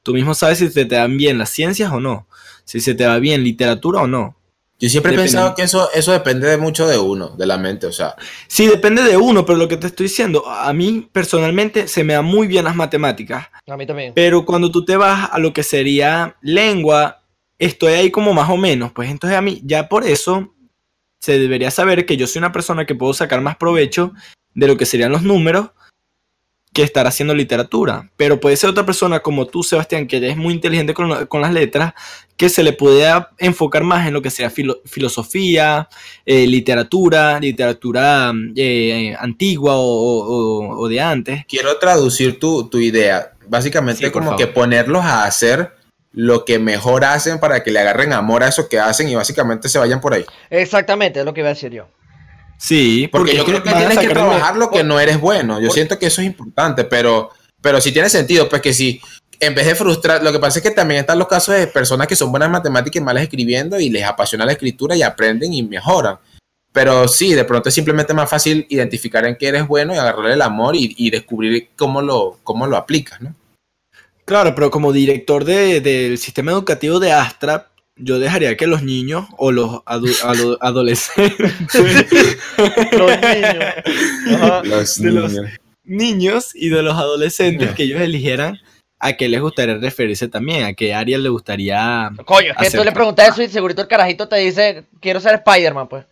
[0.02, 2.26] Tú mismo sabes si se te dan bien las ciencias o no,
[2.64, 4.36] si se te va bien literatura o no.
[4.82, 7.86] Yo siempre he pensado que eso, eso depende de mucho de uno, de la mente,
[7.86, 8.16] o sea.
[8.48, 12.14] Sí, depende de uno, pero lo que te estoy diciendo, a mí personalmente se me
[12.14, 13.46] dan muy bien las matemáticas.
[13.68, 14.12] A mí también.
[14.12, 17.22] Pero cuando tú te vas a lo que sería lengua,
[17.60, 18.90] estoy ahí como más o menos.
[18.90, 20.52] Pues entonces a mí, ya por eso,
[21.20, 24.12] se debería saber que yo soy una persona que puedo sacar más provecho
[24.52, 25.70] de lo que serían los números
[26.72, 28.10] que estar haciendo literatura.
[28.16, 31.92] Pero puede ser otra persona como tú, Sebastián, que es muy inteligente con, las letras,
[32.36, 35.88] que se le pueda enfocar más en lo que sea filosofía,
[36.24, 41.44] eh, literatura, literatura eh, antigua o, de antes.
[41.46, 43.32] Quiero traducir tu, idea.
[43.48, 45.72] Básicamente como que ponerlos a hacer
[46.12, 49.68] lo que mejor hacen para que le agarren amor a eso que hacen y básicamente
[49.68, 50.24] se vayan por ahí.
[50.50, 51.86] Exactamente, es lo que iba a decir yo.
[52.62, 55.60] Sí, porque, yo creo que tienes que trabajar lo que no eres bueno.
[55.60, 59.00] Yo siento que eso es importante, pero, pero sí tiene sentido, pues que si
[59.40, 62.06] en vez de frustrar, lo que pasa es que también están los casos de personas
[62.06, 65.52] que son buenas en matemáticas y malas escribiendo y les apasiona la escritura y aprenden
[65.52, 66.18] y mejoran.
[66.70, 70.34] Pero sí, de pronto es simplemente más fácil identificar en qué eres bueno y agarrarle
[70.34, 73.34] el amor y, descubrir cómo lo, cómo lo aplicas, ¿no?
[74.24, 79.52] Claro, pero como director del sistema educativo de Astra, yo dejaría que los niños o
[79.52, 79.82] los
[80.60, 81.52] adolescentes.
[82.92, 84.96] los niños.
[84.98, 85.32] de los
[85.84, 88.58] niños y de los adolescentes que ellos eligieran
[88.98, 92.10] a qué les gustaría referirse también, a qué área le gustaría.
[92.24, 95.42] Coño, es que tú le preguntas eso y segurito el carajito te dice, quiero ser
[95.44, 96.04] Spider-Man, pues.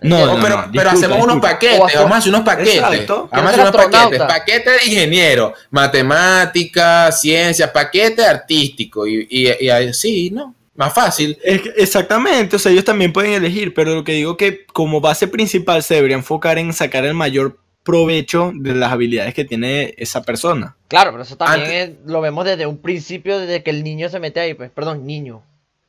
[0.00, 2.80] No, pero, pero hacemos unos paquetes, vamos a hacer unos paquetes.
[2.80, 4.22] Vamos a hacer unos paquetes.
[4.22, 10.54] Paquete de ingeniero, matemática, ciencia, paquete artístico y, y, y así, ¿no?
[10.74, 11.38] Más fácil.
[11.44, 15.82] exactamente, o sea, ellos también pueden elegir, pero lo que digo que como base principal
[15.82, 20.74] se debería enfocar en sacar el mayor provecho de las habilidades que tiene esa persona.
[20.88, 24.40] Claro, pero eso también lo vemos desde un principio, desde que el niño se mete
[24.40, 25.42] ahí, pues, perdón, niño.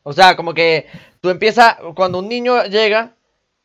[0.03, 0.87] O sea, como que
[1.21, 3.13] tú empiezas, cuando un niño llega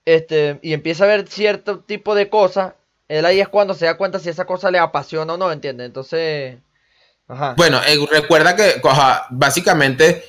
[0.07, 2.75] este, y empieza a ver cierto tipo de cosas,
[3.09, 5.87] él ahí es cuando se da cuenta si esa cosa le apasiona o no, ¿entiendes?
[5.87, 6.57] Entonces...
[7.27, 7.55] Ajá.
[7.57, 8.81] Bueno, eh, recuerda que
[9.31, 10.25] básicamente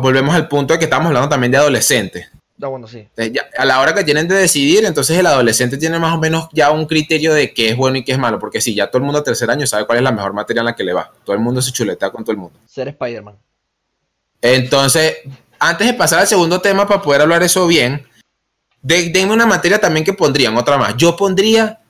[0.00, 2.28] volvemos al punto de que estamos hablando también de adolescentes.
[2.60, 3.06] Ah, bueno, sí.
[3.56, 6.72] a la hora que tienen de decidir, entonces el adolescente tiene más o menos ya
[6.72, 9.04] un criterio de qué es bueno y qué es malo, porque si ya todo el
[9.04, 11.12] mundo a tercer año sabe cuál es la mejor materia en la que le va.
[11.24, 12.58] Todo el mundo se chuleta con todo el mundo.
[12.66, 13.36] Ser Spider-Man.
[14.42, 15.18] Entonces,
[15.58, 18.06] antes de pasar al segundo tema para poder hablar eso bien,
[18.82, 20.96] de, denme una materia también que pondrían, otra más.
[20.96, 21.80] Yo pondría,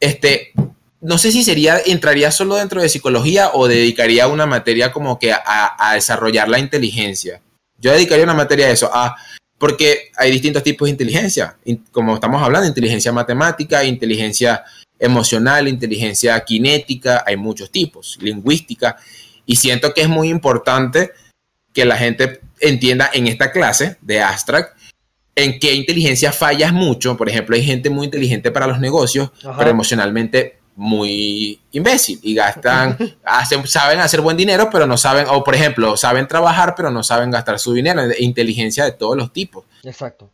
[0.00, 0.52] este,
[1.00, 5.32] no sé si sería, entraría solo dentro de psicología o dedicaría una materia como que
[5.32, 7.40] a, desarrollar la inteligencia.
[7.78, 9.16] Yo dedicaría una materia a eso, a,
[9.58, 11.56] porque hay distintos tipos de inteligencia,
[11.90, 14.62] como estamos hablando, inteligencia matemática, inteligencia
[14.98, 18.96] emocional, inteligencia kinética, hay muchos tipos, lingüística,
[19.46, 21.12] y siento que es muy importante
[21.72, 24.78] que la gente entienda en esta clase de Abstract
[25.34, 27.16] en qué inteligencia fallas mucho.
[27.16, 32.96] Por ejemplo, hay gente muy inteligente para los negocios, pero emocionalmente muy imbécil y gastan,
[33.64, 37.30] saben hacer buen dinero, pero no saben, o por ejemplo, saben trabajar, pero no saben
[37.30, 38.02] gastar su dinero.
[38.18, 39.64] Inteligencia de todos los tipos.
[39.82, 40.30] Exacto.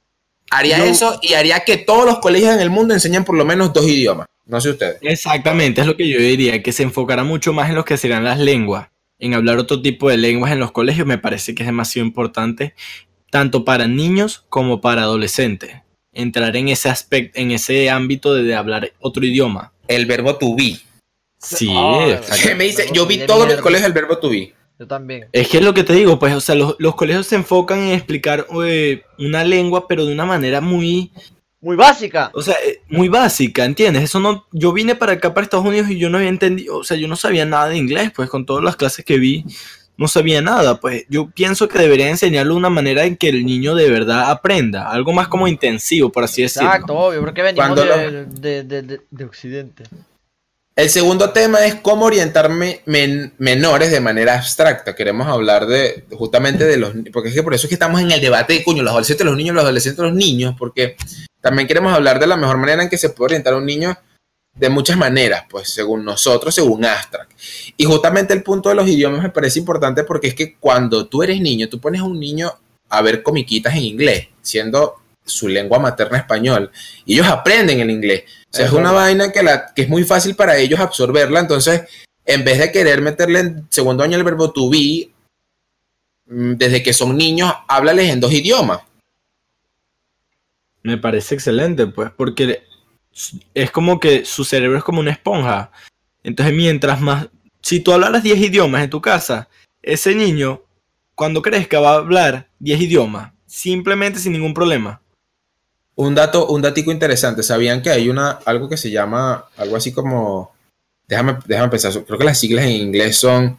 [0.51, 3.73] Haría eso y haría que todos los colegios en el mundo enseñen por lo menos
[3.73, 4.27] dos idiomas.
[4.47, 4.99] No sé ustedes.
[5.01, 8.23] Exactamente, es lo que yo diría, que se enfocará mucho más en lo que serán
[8.23, 8.89] las lenguas.
[9.19, 12.75] En hablar otro tipo de lenguas en los colegios me parece que es demasiado importante,
[13.31, 15.83] tanto para niños como para adolescentes.
[16.13, 19.73] Entrar en ese aspecto, en ese ámbito de, hablar otro idioma.
[19.89, 20.79] El verbo to be.
[21.39, 21.73] Sí,
[22.57, 24.55] me dice, yo vi todos los colegios el verbo to be.
[24.79, 25.27] Yo también.
[25.33, 27.95] Es que es lo que te digo, pues, o sea, los, colegios se enfocan en
[27.95, 31.13] explicar eh, una lengua, pero de una manera muy
[31.67, 32.31] muy básica.
[32.33, 34.05] O sea, eh, muy básica, ¿entiendes?
[34.05, 36.85] Eso no, yo vine para acá, para Estados Unidos, y yo no había entendido, o
[36.85, 39.45] sea, yo no sabía nada de inglés, pues con todas las clases que vi,
[39.97, 40.81] no sabía nada.
[40.81, 44.31] Pues yo pienso que debería enseñarlo de una manera en que el niño de verdad
[44.31, 46.69] aprenda, algo más como intensivo, por así decirlo.
[46.69, 47.77] Exacto, obvio, porque venimos
[48.41, 48.63] de,
[49.11, 49.85] de, Occidente.
[50.75, 54.95] El segundo tema es cómo orientar menores de manera abstracta.
[54.95, 56.93] Queremos hablar de justamente de los...
[57.15, 59.25] Porque es que por eso es que estamos en el debate de, coño, los adolescentes,
[59.25, 60.97] los niños, los adolescentes, los niños, porque
[61.41, 63.97] también queremos hablar de la mejor manera en que se puede orientar a un niño
[64.57, 67.29] de muchas maneras, pues según nosotros, según Astra.
[67.77, 71.23] Y justamente el punto de los idiomas me parece importante porque es que cuando tú
[71.23, 72.53] eres niño, tú pones a un niño
[72.89, 76.71] a ver comiquitas en inglés, siendo su lengua materna español,
[77.05, 78.25] y ellos aprenden el inglés.
[78.51, 81.83] O sea, es una vaina que, la, que es muy fácil para ellos absorberla, entonces,
[82.25, 85.11] en vez de querer meterle en segundo año el verbo to be,
[86.27, 88.81] mm, desde que son niños, háblales en dos idiomas.
[90.83, 92.63] Me parece excelente, pues, porque
[93.55, 95.71] es como que su cerebro es como una esponja.
[96.23, 97.29] Entonces, mientras más,
[97.63, 99.49] si tú hablaras 10 idiomas en tu casa,
[99.83, 100.63] ese niño,
[101.15, 105.01] cuando crezca, va a hablar 10 idiomas, simplemente sin ningún problema.
[105.95, 109.93] Un dato, un datico interesante, ¿sabían que hay una, algo que se llama, algo así
[109.93, 110.55] como,
[111.09, 113.59] déjame, déjame pensar, creo que las siglas en inglés son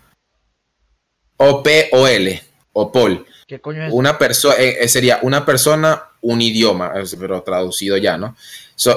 [1.37, 2.41] OPOL,
[2.73, 3.25] OPOL.
[3.47, 3.93] ¿Qué coño es?
[3.93, 8.35] Una persona, eh, eh, sería una persona, un idioma, pero traducido ya, ¿no?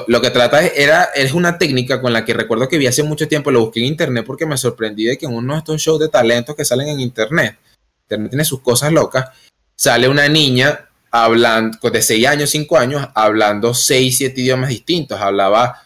[0.07, 3.27] Lo que trata era, es una técnica con la que recuerdo que vi hace mucho
[3.27, 5.99] tiempo, lo busqué en internet porque me sorprendí de que en uno de estos shows
[5.99, 7.57] de talentos que salen en internet,
[8.03, 9.29] internet tiene sus cosas locas,
[9.75, 15.19] sale una niña hablando, de 6 años, 5 años, hablando 6, 7 idiomas distintos.
[15.19, 15.81] Hablaba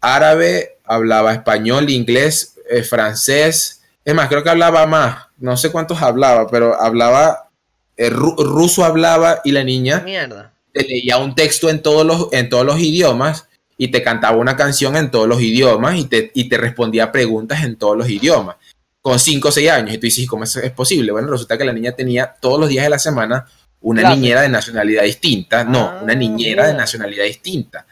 [0.00, 3.82] árabe, hablaba español, inglés, eh, francés.
[4.04, 5.26] Es más, creo que hablaba más.
[5.38, 7.50] No sé cuántos hablaba, pero hablaba
[7.96, 10.51] el ruso hablaba y la niña Mierda.
[10.72, 14.56] Te leía un texto en todos los, en todos los idiomas y te cantaba una
[14.56, 18.56] canción en todos los idiomas y te, y te respondía preguntas en todos los idiomas
[19.00, 19.94] con 5 o 6 años.
[19.94, 21.12] Y tú dices, ¿cómo es, es posible?
[21.12, 23.46] Bueno, resulta que la niña tenía todos los días de la semana
[23.80, 25.64] una niñera de nacionalidad distinta.
[25.64, 27.86] No, ah, una niñera de nacionalidad distinta.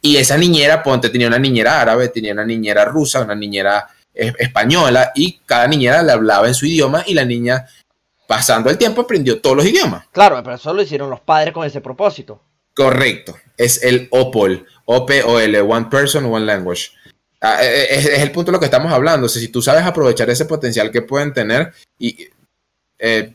[0.00, 3.86] Y esa niñera, ponte, tenía una niñera árabe, tenía una niñera rusa, una niñera
[4.16, 7.66] española y cada niñera le hablaba en su idioma y la niña
[8.26, 10.06] pasando el tiempo aprendió todos los idiomas.
[10.12, 12.40] Claro, pero eso lo hicieron los padres con ese propósito.
[12.74, 16.90] Correcto, es el OPOL, O-P-O-L, One Person, One Language.
[17.40, 19.26] Ah, eh, eh, es, el punto de lo que estamos hablando.
[19.26, 22.28] O sea, si tú sabes aprovechar ese potencial que pueden tener y
[22.98, 23.34] eh,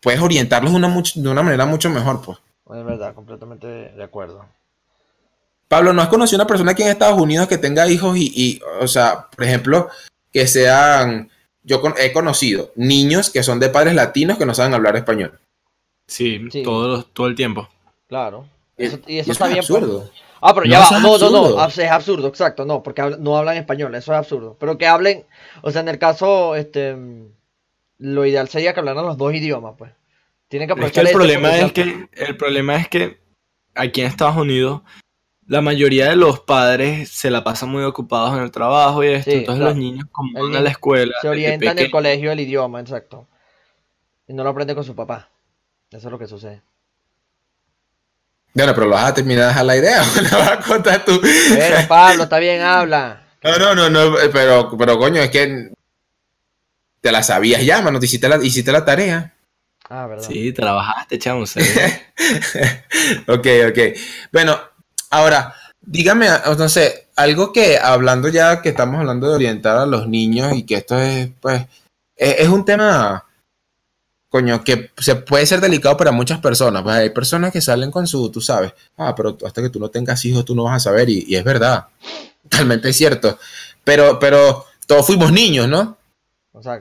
[0.00, 2.38] puedes orientarlos de una, de una manera mucho mejor, pues.
[2.38, 4.44] Es verdad, completamente de acuerdo.
[5.68, 8.60] Pablo, ¿no has conocido una persona aquí en Estados Unidos que tenga hijos y, y
[8.80, 9.88] o sea, por ejemplo,
[10.32, 11.30] que sean
[11.62, 15.38] yo he conocido niños que son de padres latinos que no saben hablar español.
[16.06, 17.68] Sí, Todo, todo el tiempo.
[18.08, 18.46] Claro.
[18.76, 19.58] y eso está bien.
[19.58, 19.70] Pues.
[19.70, 20.10] Absurdo.
[20.40, 21.00] Ah, pero ya va.
[21.00, 21.66] No, no, no.
[21.66, 22.64] Es absurdo, exacto.
[22.64, 23.94] No, porque no hablan español.
[23.94, 24.56] Eso es absurdo.
[24.58, 25.26] Pero que hablen.
[25.62, 26.96] O sea, en el caso, este.
[27.98, 29.92] Lo ideal sería que hablaran los dos idiomas, pues.
[30.48, 33.18] Tienen que aprovechar el problema es que El problema es que
[33.74, 34.82] aquí en Estados Unidos
[35.48, 39.30] la mayoría de los padres se la pasan muy ocupados en el trabajo y esto,
[39.30, 41.14] entonces los niños como van a la escuela.
[41.22, 43.26] Se orientan en el colegio el idioma, exacto.
[44.26, 45.30] Y no lo aprenden con su papá.
[45.90, 46.62] Eso es lo que sucede.
[48.52, 51.04] Bueno, pero lo vas a terminar de dejar la idea o la vas a contar
[51.06, 51.18] tú.
[51.48, 53.22] Pero Pablo, está bien, habla.
[53.42, 55.70] No, no, no, no, pero, pero coño, es que
[57.00, 59.34] te la sabías ya, mano, hiciste la, hiciste la tarea.
[59.88, 60.28] Ah, verdad.
[60.28, 61.44] Sí, trabajaste, chamo.
[63.28, 63.78] ok, ok.
[64.30, 64.58] Bueno,
[65.10, 70.08] ahora, dígame, no sé, algo que hablando ya que estamos hablando de orientar a los
[70.08, 71.62] niños y que esto es, pues,
[72.16, 73.24] es, es un tema,
[74.28, 76.82] coño, que se puede ser delicado para muchas personas.
[76.82, 79.88] Pues hay personas que salen con su, tú sabes, ah, pero hasta que tú no
[79.88, 81.86] tengas hijos tú no vas a saber y, y es verdad,
[82.42, 83.38] totalmente cierto.
[83.84, 85.96] Pero, pero todos fuimos niños, ¿no?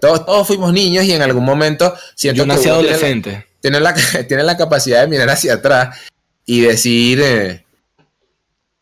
[0.02, 3.48] Todos, todos fuimos niños y en algún momento siento Yo que nací la- adolescente.
[3.62, 3.94] tiene la,
[4.28, 6.00] tiene la capacidad de mirar hacia atrás
[6.46, 7.64] y decir, eh,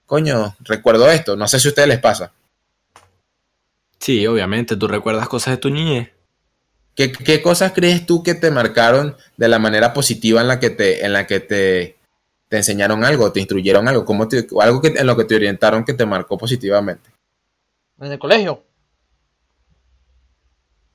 [0.06, 2.32] coño, recuerdo esto, no sé si a ustedes les pasa.
[4.00, 6.12] Sí, obviamente, tú recuerdas cosas de tu niñez.
[6.96, 10.70] ¿Qué, qué cosas crees tú que te marcaron de la manera positiva en la que
[10.70, 11.98] te, en la que te,
[12.48, 15.36] te enseñaron algo, te instruyeron algo, cómo te- o algo que, en lo que te
[15.36, 17.10] orientaron que te marcó positivamente?
[18.00, 18.64] En el colegio.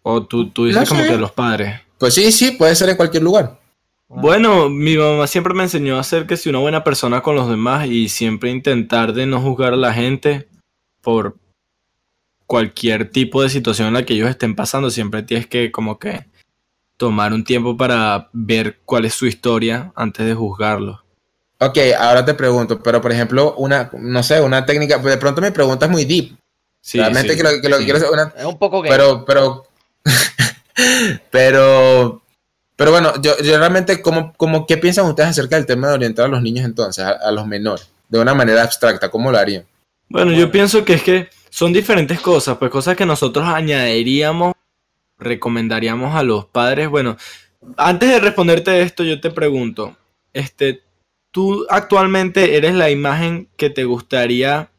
[0.02, 1.80] O tú, tú dices No como que los padres.
[1.98, 3.59] Pues sí, sí, puede ser en cualquier lugar.
[4.12, 7.48] Bueno, mi mamá siempre me enseñó a ser que si una buena persona con los
[7.48, 10.48] demás y siempre intentar de no juzgar a la gente
[11.00, 11.36] por
[12.46, 14.90] cualquier tipo de situación en la que ellos estén pasando.
[14.90, 16.26] Siempre tienes que como que
[16.96, 21.04] tomar un tiempo para ver cuál es su historia antes de juzgarlo.
[21.60, 25.52] Ok, ahora te pregunto, pero por ejemplo, una, no sé, una técnica, de pronto me
[25.52, 26.36] preguntas muy deep.
[26.80, 28.90] Sí, Realmente sí, que lo que, lo que quiero es una, Es un poco gay.
[28.90, 29.66] Pero, pero,
[31.30, 32.22] pero,
[32.80, 36.28] pero bueno, yo, realmente, ¿cómo, cómo, ¿qué piensan ustedes acerca del tema de orientar a
[36.28, 37.90] los niños entonces, a, a los menores?
[38.08, 39.66] De una manera abstracta, ¿cómo lo harían?
[40.08, 44.54] Bueno, yo pienso que es que son diferentes cosas, pues cosas que nosotros añadiríamos,
[45.18, 46.88] recomendaríamos a los padres.
[46.88, 47.18] Bueno,
[47.76, 49.98] antes de responderte esto, yo te pregunto,
[50.32, 50.80] este,
[51.32, 54.70] ¿tú actualmente eres la imagen que te gustaría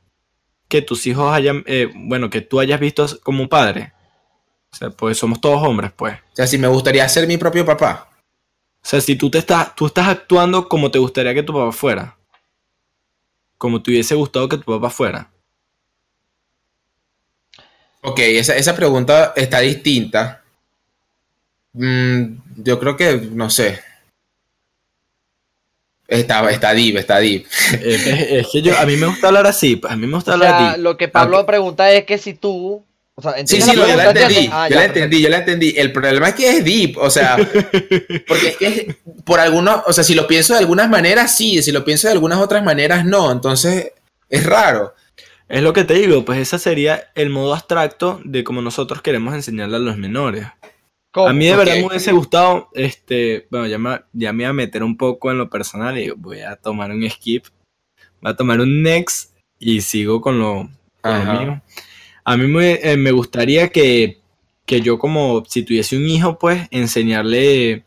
[0.67, 3.93] que tus hijos hayan, eh, bueno, que tú hayas visto como padre?
[4.73, 6.15] O sea, pues somos todos hombres, pues.
[6.15, 8.09] O sea, si me gustaría ser mi propio papá.
[8.83, 11.71] O sea, si tú te estás, tú estás actuando como te gustaría que tu papá
[11.71, 12.17] fuera.
[13.57, 15.29] Como te hubiese gustado que tu papá fuera.
[18.01, 20.41] Ok, esa, esa pregunta está distinta.
[21.73, 23.79] Mm, yo creo que, no sé.
[26.07, 27.45] Está, está deep, está deep.
[27.81, 30.33] Es, que yo, a mí me gusta hablar así, pues, a mí me gusta O
[30.33, 30.81] hablar sea, así.
[30.81, 31.45] lo que Pablo Ok.
[31.45, 32.83] pregunta es que si tú.
[33.15, 34.49] O sea, Sí, ¿entiendes sí, lo, yo la entendí.
[34.51, 35.73] Ah, yo ya, la entendí, yo la entendí.
[35.77, 37.35] El problema es que es deep, o sea,
[38.27, 38.95] porque es que
[39.25, 42.13] por algunos, o sea, si lo pienso de algunas maneras, sí, si lo pienso de
[42.13, 43.91] algunas otras maneras, no, entonces
[44.29, 44.93] es raro.
[45.49, 49.33] Es lo que te digo, pues ese sería el modo abstracto de como nosotros queremos
[49.33, 50.47] enseñarle a los menores.
[51.11, 51.27] ¿Cómo?
[51.27, 54.53] A mí de verdad me hubiese gustado, este, bueno, ya me, ya me voy a
[54.53, 57.47] meter un poco en lo personal y voy a tomar un skip,
[58.21, 60.69] voy a tomar un next y sigo con lo,
[61.01, 61.61] con lo mío.
[62.23, 64.19] A mí me, eh, me gustaría que,
[64.65, 67.83] que yo como si tuviese un hijo, pues enseñarle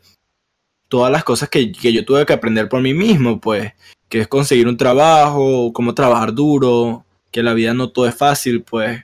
[0.87, 3.73] todas las cosas que, que yo tuve que aprender por mí mismo, pues,
[4.09, 8.63] que es conseguir un trabajo, cómo trabajar duro, que la vida no todo es fácil,
[8.63, 9.03] pues,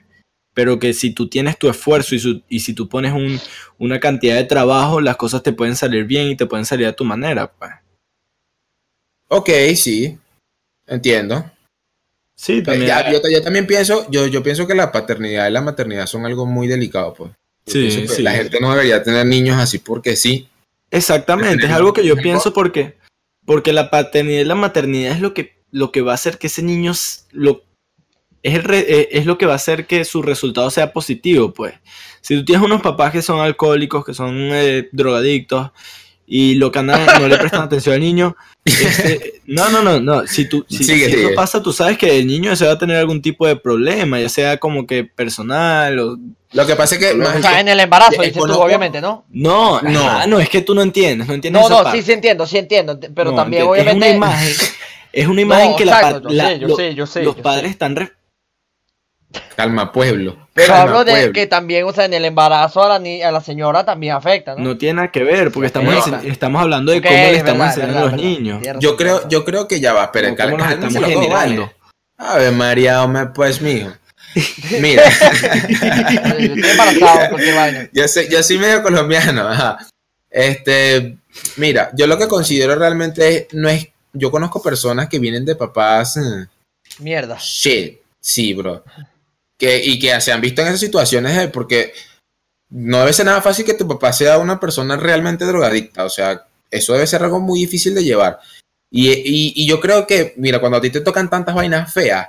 [0.54, 2.14] pero que si tú tienes tu esfuerzo
[2.48, 3.40] y, si tú pones un-
[3.78, 6.92] una cantidad de trabajo, las cosas te pueden salir bien y te pueden salir a
[6.96, 7.70] tu manera, pues.
[9.28, 10.18] Ok, sí,
[10.86, 11.44] entiendo.
[12.34, 12.86] Sí, Eh, también.
[12.86, 16.26] ya, yo, yo también pienso, yo, yo pienso que la paternidad y la maternidad son
[16.26, 17.30] algo muy delicado, pues.
[17.66, 18.22] Yo Sí, sí.
[18.22, 20.48] La gente no debería tener niños así porque sí.
[20.90, 22.96] Exactamente, es algo que yo pienso porque,
[23.46, 26.48] porque la paternidad y la maternidad es lo que, lo que va a hacer que
[26.48, 27.62] ese niño s- lo,
[28.42, 31.52] es, el re- eh, es lo que va a hacer que su resultado sea positivo,
[31.54, 31.74] pues.
[32.20, 35.70] Si tú tienes unos papás que son alcohólicos, que son eh, drogadictos,
[36.26, 40.26] y lo que andan no le prestan atención al niño, este, no, no, no, no,
[40.26, 41.24] si, tú, si, Sigue, si sigue.
[41.26, 44.20] eso pasa, tú sabes que el niño se va a tener algún tipo de problema,
[44.20, 46.18] ya sea como que personal o...
[46.52, 47.12] Lo que pasa es que...
[47.12, 49.24] O más- sea, en el embarazo, dices tú, obviamente, ¿no?
[49.30, 49.90] No, No.
[49.90, 51.98] no, no, es que tú no entiendes, no entiendes No, esa no, parte.
[52.00, 52.98] sí, sí entiendo, sí entiendo.
[53.00, 53.70] ent- Pero No, también, entiendo.
[53.72, 54.06] obviamente.
[54.10, 54.54] Es una imagen.
[55.14, 57.22] Es una imagen No, que la, exacto, yo la- sé, yo lo- sé, yo sé,
[57.22, 57.70] los yo padres sé.
[57.70, 57.96] están.
[57.96, 58.12] re-
[59.56, 60.36] Calma, pueblo.
[60.54, 61.32] Pero Calma, hablo de pueblo.
[61.32, 64.54] que también, o sea, en el embarazo a la, ni- a la señora también afecta,
[64.54, 64.62] ¿no?
[64.62, 67.68] No tiene nada que ver, porque estamos, estamos hablando de cómo le es estamos verdad,
[67.74, 68.38] enseñando verdad, a los verdad.
[68.64, 68.80] niños.
[68.80, 71.62] Yo creo, yo creo que ya va, esperen, Cómo nos cálmense estamos generando.
[71.62, 71.72] vale.
[72.18, 73.90] A ver, María, hombre, pues, mijo.
[74.80, 77.88] Mira, Yo estoy embarazado, cualquier vaina.
[77.92, 79.78] yo, sé, yo soy medio colombiano, ajá.
[80.30, 81.16] Este,
[81.56, 85.54] mira, yo lo que considero realmente es, no es, yo conozco personas que vienen de
[85.56, 87.36] papás, mm, Mierda.
[87.38, 88.82] shit, sí, bro.
[89.62, 91.92] Que, y que se han visto en esas situaciones de- porque
[92.68, 96.46] no debe ser nada fácil que tu papá sea una persona realmente drogadicta, o sea,
[96.68, 98.40] eso debe ser algo muy difícil de llevar.
[98.90, 102.26] Y, y- y yo creo que, mira, cuando a ti te tocan tantas vainas feas,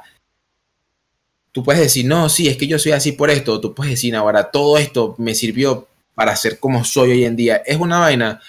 [1.51, 4.15] tú puedes decir, no, sí, es que yo soy así por esto, tú puedes decir,
[4.15, 7.63] ahora todo esto me sirvió para ser como soy hoy en día.
[7.65, 8.41] Es una vaina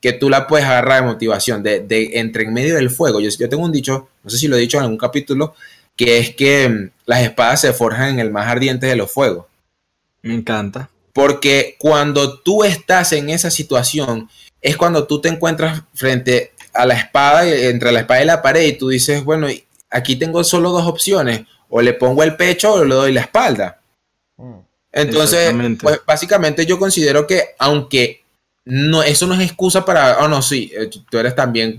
[0.00, 3.18] que tú la puedes agarrar de motivación, de, de entre en medio del fuego.
[3.18, 5.56] Yo, yo tengo un dicho, no sé si lo he dicho en algún capítulo,
[5.98, 9.46] que es que mm, las espadas se forjan en el más ardiente de los fuegos.
[10.22, 10.88] Me encanta.
[11.12, 14.30] Porque cuando tú estás en esa situación,
[14.62, 18.66] es cuando tú te encuentras frente a la espada, entre la espada y la pared,
[18.66, 19.48] y tú dices, bueno,
[19.90, 23.80] aquí tengo solo dos opciones, o le pongo el pecho o le doy la espalda.
[24.36, 24.60] Mm.
[24.92, 28.22] Entonces, pues básicamente yo considero que aunque
[28.64, 31.78] no, eso no es excusa para, oh no, sí, eh, tú eres también,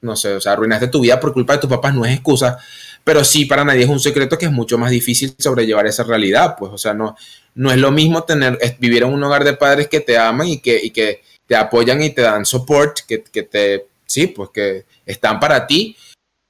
[0.00, 2.58] no sé, o sea, arruinaste tu vida por culpa de tus papás, no es excusa,
[3.04, 6.56] pero sí para nadie es un secreto que es mucho más difícil sobrellevar esa realidad,
[6.58, 7.16] pues, o sea, no,
[7.54, 10.60] no es lo mismo tener, vivir en un hogar de padres que te aman y
[10.60, 14.84] que, y que te apoyan y te dan support, que, que te, sí, pues que
[15.04, 15.96] están para ti,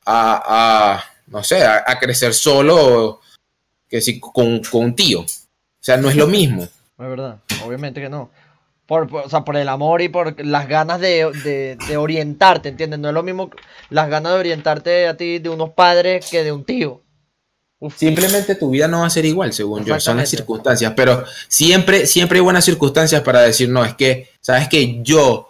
[0.05, 0.43] a,
[0.97, 3.21] a no sé, a, crecer solo
[3.89, 5.21] que sí, con, con un tío.
[5.21, 6.65] O sea, no es lo mismo.
[6.65, 8.31] Es verdad, obviamente que no.
[8.91, 12.99] Por, o sea, por el amor y por las ganas de, de, orientarte, ¿entiendes?
[12.99, 13.49] No es lo mismo
[13.89, 17.01] las ganas de orientarte a ti de unos padres que de un tío.
[17.95, 22.05] Simplemente tu vida no va a ser igual, según yo, son las circunstancias, pero siempre,
[22.05, 25.49] siempre hay buenas circunstancias para decir, no, es que, sabes que yo,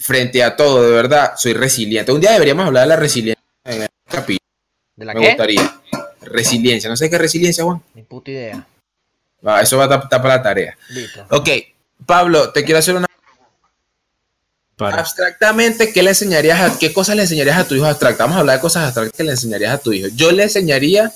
[0.00, 2.10] frente a todo, de verdad, soy resiliente.
[2.10, 4.50] Un día deberíamos hablar de la resiliencia en el capítulo.
[4.96, 5.80] ¿De la Me gustaría.
[6.22, 7.80] Resiliencia, no sé qué es resiliencia, Juan.
[7.94, 8.66] Ni puta idea.
[9.62, 10.76] eso va a estar para la tarea.
[10.88, 11.24] Listo.
[11.30, 11.48] Ok,
[12.06, 13.06] Pablo, te quiero hacer una
[14.76, 18.24] Abstractamente, ¿qué le enseñarías a, qué cosas le enseñarías a tu hijo abstracta?
[18.24, 20.08] Vamos a hablar de cosas abstractas que le enseñarías a tu hijo.
[20.14, 21.12] Yo le enseñaría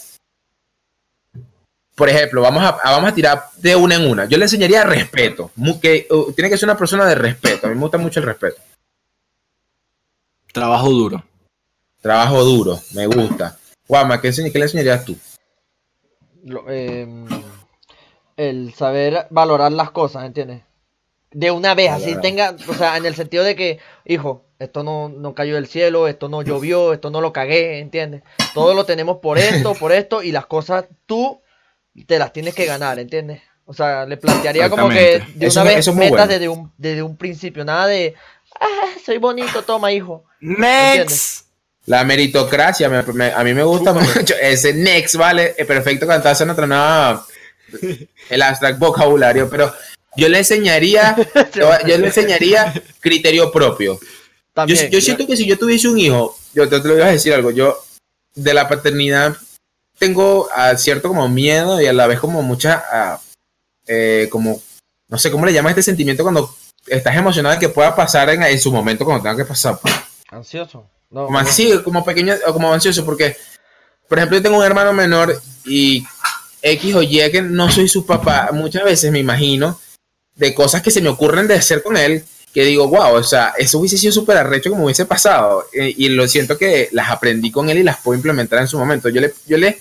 [1.98, 4.26] por ejemplo, vamos a, vamos a tirar de una en una.
[4.26, 5.50] Yo le enseñaría respeto.
[5.82, 7.66] Que, uh, tiene que ser una persona de respeto.
[7.66, 8.62] A mí me gusta mucho el respeto.
[10.52, 11.24] Trabajo duro.
[12.00, 13.58] Trabajo duro, me gusta.
[13.88, 15.18] Guama, ¿qué, le enseñarías tú?
[16.68, 17.26] Em,
[18.36, 20.62] el saber valorar las cosas, ¿entiendes?
[21.30, 25.08] De una vez, así tenga, o sea, en el sentido de que, hijo, esto no,
[25.08, 28.22] no cayó del cielo, esto no llovió, esto no lo cagué, ¿entiendes?
[28.54, 31.40] Todo lo tenemos por esto, por esto, y las cosas tú
[32.06, 33.42] te las tienes que ganar, ¿entiendes?
[33.64, 37.64] O sea, le plantearía como que de una vez metas desde, un, desde un principio,
[37.64, 38.14] nada de,
[38.58, 40.24] ah, soy bonito, toma, hijo.
[40.40, 41.46] Next.
[41.84, 45.54] La meritocracia, a mí me gusta mucho ese next, ¿vale?
[45.66, 47.26] Perfecto cantarse en otra nueva,
[48.30, 49.72] el abstract vocabulario, pero
[50.18, 51.16] yo le enseñaría,
[51.54, 53.98] yo le enseñaría criterio propio.
[54.66, 57.32] yo, siento que si yo tuviese un hijo, yo te, te lo voy a decir
[57.32, 57.78] algo, yo
[58.34, 59.36] de la paternidad
[59.96, 63.20] tengo a cierto como miedo y a la vez como mucha,
[63.86, 64.60] eh, como,
[65.08, 66.52] no sé cómo le llama este sentimiento cuando
[66.86, 69.78] estás emocionado de que pueda pasar en, su momento cuando tenga que pasar.
[69.80, 69.94] Pues.
[70.30, 70.84] Ansioso.
[71.10, 73.36] No, como, Sí, como pequeño, o como ansioso, porque,
[74.08, 76.04] por ejemplo, yo tengo un hermano menor y
[76.60, 79.78] X o Y que no soy su papá, muchas veces me imagino
[80.38, 82.24] de cosas que se me ocurren de hacer con él,
[82.54, 85.66] que digo, wow, o sea, eso hubiese sido súper arrecho como hubiese pasado.
[85.74, 89.10] y lo siento que las aprendí con él y las puedo implementar en su momento.
[89.10, 89.78] Yo le, yo le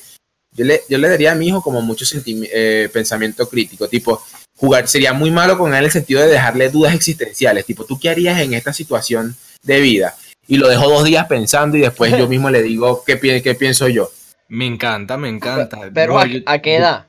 [0.58, 4.24] yo le, yo le daría a mi hijo como mucho eh, pensamiento crítico, tipo,
[4.56, 8.00] jugar sería muy malo con él en el sentido de dejarle dudas existenciales, tipo, ¿tú
[8.00, 10.16] qué harías en esta situación de vida?
[10.48, 13.88] Y lo dejo dos días pensando y después yo mismo le digo qué, qué pienso
[13.88, 14.10] yo.
[14.50, 15.78] Me encanta, me encanta.
[15.94, 17.06] Pero, ¿a, qué edad?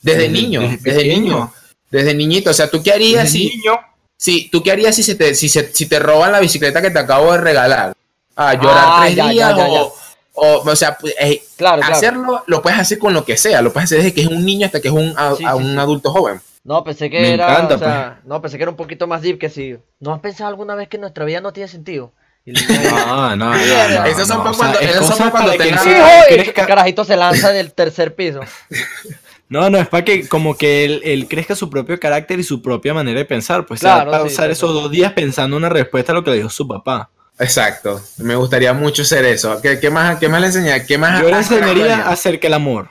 [0.00, 1.52] Desde, niño, desde, niño.
[1.90, 3.48] Desde niñito, o sea, ¿tú qué harías si...
[3.48, 3.78] Niño.
[4.16, 6.90] Sí, ¿tú qué harías si, se te, si, se, si te roban la bicicleta que
[6.90, 7.92] te acabo de regalar?
[8.34, 9.94] Ah, llorar ah, tres días o
[10.36, 13.72] o, o sea, pues, eh, claro, hacerlo lo puedes hacer con lo que sea, lo
[13.72, 16.40] puedes hacer desde que es un niño hasta que es un, un adulto joven.
[16.62, 18.26] No, pensé que era, o sea, pues.
[18.26, 20.88] no, pensé que era un poquito más deep que si, ¿no has pensado alguna vez
[20.88, 22.12] que nuestra vida no tiene sentido?
[22.44, 27.72] no, no, no, Esos son cuando, esos son cuando te el carajito se lanza del
[27.72, 28.40] tercer piso.
[29.48, 32.94] No, no, es para que como que él, crezca su propio carácter y su propia
[32.94, 33.64] manera de pensar.
[33.64, 36.50] Pues claro, para pasar esos dos días pensando una respuesta a lo que le dijo
[36.50, 37.10] su papá.
[37.38, 38.02] Exacto.
[38.18, 39.60] Me gustaría mucho ser eso.
[39.60, 40.86] ¿Qué, más, qué más le enseñaría?
[40.86, 42.90] ¿Qué más Yo le enseñaría a hacer que el amor.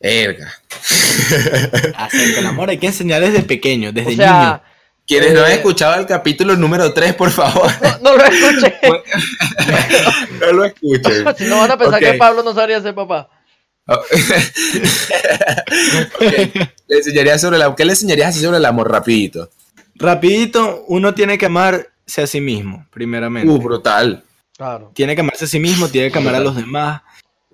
[0.00, 0.52] Verga.
[1.96, 4.62] hacer que el amor hay que enseñar desde pequeño, desde niño.
[5.08, 7.70] Quienes no han eh, escuchado el capítulo número 3, por favor.
[8.02, 8.74] No, lo escuchen.
[10.38, 11.24] no lo escuchen.
[11.38, 13.30] si no van a pensar que Pablo no sabría ser papá.
[16.88, 17.74] Le enseñaría sobre la...
[17.74, 18.90] ¿Qué le enseñarías así sobre el amor?
[18.90, 19.50] Rapidito.
[19.94, 23.50] Rapidito, uno tiene que amar a sí mismo, primeramente.
[23.50, 24.24] Uh, brutal.
[24.56, 24.90] Claro.
[24.94, 27.02] Tiene que amarse a sí mismo, tiene que amar a los demás.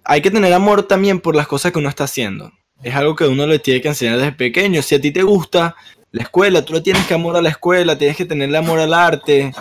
[0.04, 2.52] Hay que tener amor también por las cosas que uno está haciendo.
[2.82, 4.82] Es algo que uno le tiene que enseñar desde pequeño.
[4.82, 5.76] Si a ti te gusta
[6.12, 8.92] la escuela, tú le tienes que amor a la escuela, tienes que tenerle amor al
[8.92, 9.52] arte.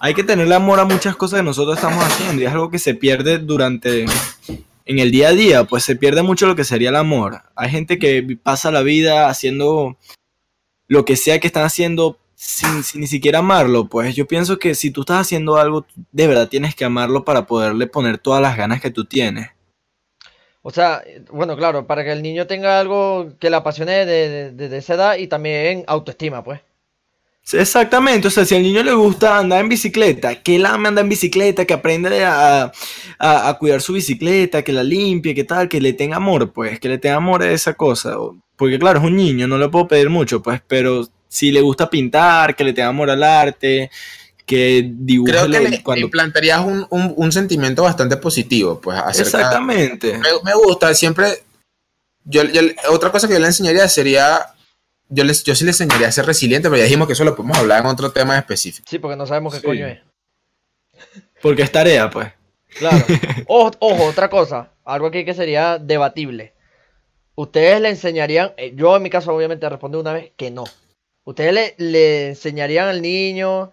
[0.00, 2.78] Hay que tenerle amor a muchas cosas que nosotros estamos haciendo y es algo que
[2.78, 4.06] se pierde durante
[4.88, 7.42] en el día a día, pues se pierde mucho lo que sería el amor.
[7.54, 9.98] Hay gente que pasa la vida haciendo
[10.88, 14.90] lo que sea que están haciendo sin, ni siquiera amarlo, pues yo pienso que si
[14.90, 18.80] tú estás haciendo algo, de verdad tienes que amarlo para poderle poner todas las ganas
[18.80, 19.50] que tú tienes.
[20.62, 24.68] O sea, bueno, claro, para que el niño tenga algo que le apasione desde de,
[24.70, 26.60] de esa edad y también autoestima, pues.
[27.52, 31.04] Exactamente, o sea, si al niño le gusta andar en bicicleta, que él ame andar
[31.04, 32.72] en bicicleta, que aprenda a,
[33.18, 36.78] a, a, cuidar su bicicleta, que la limpie, que tal, que le tenga amor, pues,
[36.78, 38.16] que le tenga amor a esa cosa.
[38.56, 41.88] Porque claro, es un niño, no le puedo pedir mucho, pues, pero si le gusta
[41.88, 43.90] pintar, que le tenga amor al arte,
[44.44, 45.32] que dibuje.
[45.32, 46.06] Creo que le cuando...
[46.06, 50.18] implantarías un, un, un, sentimiento bastante positivo, pues, acerca, Exactamente.
[50.18, 51.44] Me, me gusta, siempre...
[52.24, 54.54] Yo, yo, otra cosa que yo le enseñaría sería
[55.08, 57.34] yo, les, yo sí les enseñaría a ser resiliente, pero ya dijimos que eso lo
[57.34, 58.86] podemos hablar en otro tema específico.
[58.88, 59.66] Sí, porque no sabemos qué sí.
[59.66, 60.00] coño es.
[61.42, 62.28] Porque es tarea, pues.
[62.78, 63.04] Claro.
[63.46, 64.72] Ojo, ojo, otra cosa.
[64.84, 66.54] Algo aquí que sería debatible.
[67.34, 70.64] Ustedes le enseñarían, eh, yo en mi caso obviamente respondí una vez que no.
[71.24, 73.70] Ustedes le, le enseñarían al niño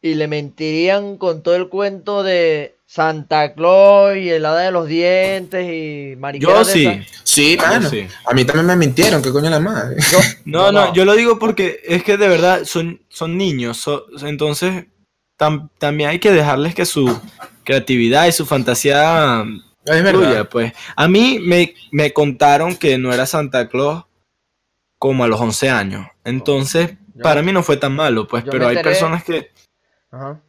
[0.00, 4.88] y le mentirían con todo el cuento de Santa Claus y el hada de los
[4.88, 7.00] dientes y Yo sí.
[7.22, 7.88] Sí, mano.
[7.88, 8.08] Sí.
[8.26, 9.94] A mí también me mintieron, qué coño la madre.
[10.10, 13.76] Yo, no, no, no, yo lo digo porque es que de verdad son, son niños.
[13.76, 14.86] So, entonces
[15.36, 17.16] tam, también hay que dejarles que su
[17.62, 19.44] creatividad y su fantasía
[19.84, 20.72] es fluya, pues.
[20.96, 24.02] A mí me, me, contaron que no era Santa Claus
[24.98, 26.08] como a los 11 años.
[26.24, 29.52] Entonces, yo, para mí no fue tan malo, pues, pero hay personas que...
[30.10, 30.40] Ajá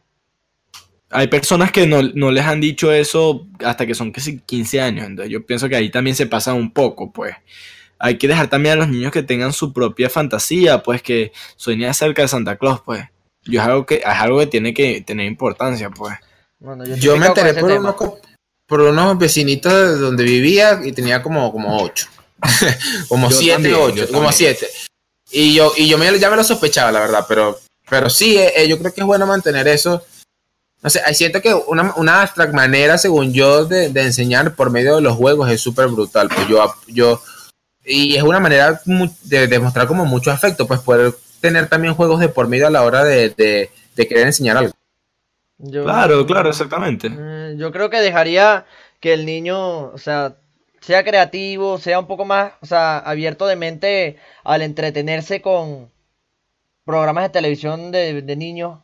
[1.12, 5.06] hay personas que no, no, les han dicho eso hasta que son casi 15 años.
[5.06, 7.36] Entonces yo pienso que ahí también se pasa un poco, pues.
[7.98, 11.90] Hay que dejar también a los niños que tengan su propia fantasía, pues que sueñen
[11.90, 13.04] acerca de Santa Claus, pues.
[13.44, 16.16] Yo es algo que, es algo que tiene que tener importancia, pues.
[16.58, 17.94] Bueno, yo, yo me enteré por unos,
[18.66, 22.06] por unos, vecinitos de donde vivía y tenía como, como 8.
[23.08, 24.66] como 7, 8, como 7.
[25.30, 27.58] Y yo, y yo me, ya me lo sospechaba, la verdad, pero,
[27.88, 30.02] pero sí, eh, yo creo que es bueno mantener eso
[30.82, 34.96] no sé, siento que una, una abstract manera, según yo, de, de, enseñar por medio
[34.96, 36.28] de los juegos es súper brutal.
[36.28, 37.22] Pues yo, yo,
[37.84, 42.28] y es una manera de demostrar como mucho afecto, pues poder tener también juegos de
[42.28, 44.72] por medio a la hora de, de, de querer enseñar algo.
[45.58, 47.08] Yo, claro, claro, exactamente.
[47.16, 48.66] Eh, yo creo que dejaría
[48.98, 50.34] que el niño, o sea,
[50.80, 55.92] sea creativo, sea un poco más, o sea, abierto de mente al entretenerse con
[56.84, 58.80] programas de televisión de, de niños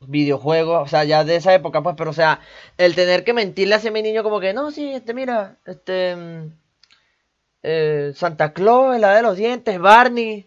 [0.00, 2.40] videojuegos, o sea, ya de esa época, pues, pero o sea,
[2.76, 6.16] el tener que mentirle a ese mi niño como que, no, sí, este, mira, este,
[7.62, 10.46] eh, Santa Claus, la de los dientes, Barney,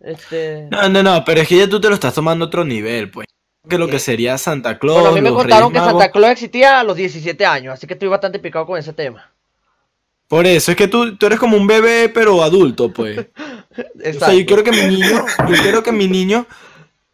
[0.00, 0.68] este...
[0.70, 3.10] No, no, no, pero es que ya tú te lo estás tomando a otro nivel,
[3.10, 3.26] pues.
[3.68, 5.00] Que lo que sería Santa Claus.
[5.00, 7.94] Bueno, a mí me contaron que Santa Claus existía a los 17 años, así que
[7.94, 9.30] estoy bastante picado con ese tema.
[10.28, 13.18] Por eso, es que tú, tú eres como un bebé, pero adulto, pues.
[13.18, 13.40] Exacto.
[14.06, 16.46] O sea, yo quiero que mi niño, yo quiero que mi niño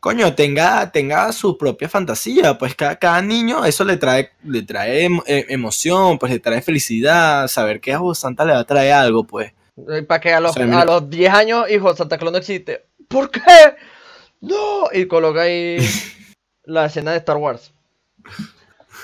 [0.00, 5.06] coño, tenga, tenga su propia fantasía, pues cada, cada niño eso le trae, le trae
[5.26, 9.24] eh, emoción, pues le trae felicidad, saber que a Santa le va a traer algo,
[9.24, 9.52] pues.
[10.08, 12.86] Para que a los, o sea, a los 10 años, hijo, Santa Claus no existe.
[13.08, 13.40] ¿Por qué?
[14.40, 14.88] No.
[14.92, 15.78] Y coloca ahí
[16.64, 17.72] la escena de Star Wars.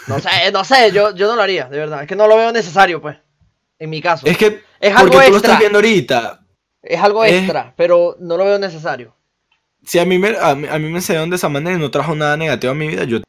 [0.06, 2.02] No sé, no sé, yo, yo no lo haría, de verdad.
[2.02, 3.16] Es que no lo veo necesario, pues.
[3.78, 4.26] En mi caso.
[4.26, 5.30] Es que es algo porque extra.
[5.30, 6.40] lo estás viendo ahorita.
[6.82, 7.32] Es algo es...
[7.32, 9.15] extra, pero no lo veo necesario
[9.86, 11.90] si a mí me, a mí, a mí me enseñaron de esa manera y no
[11.90, 13.20] trajo nada negativo a mi vida, yo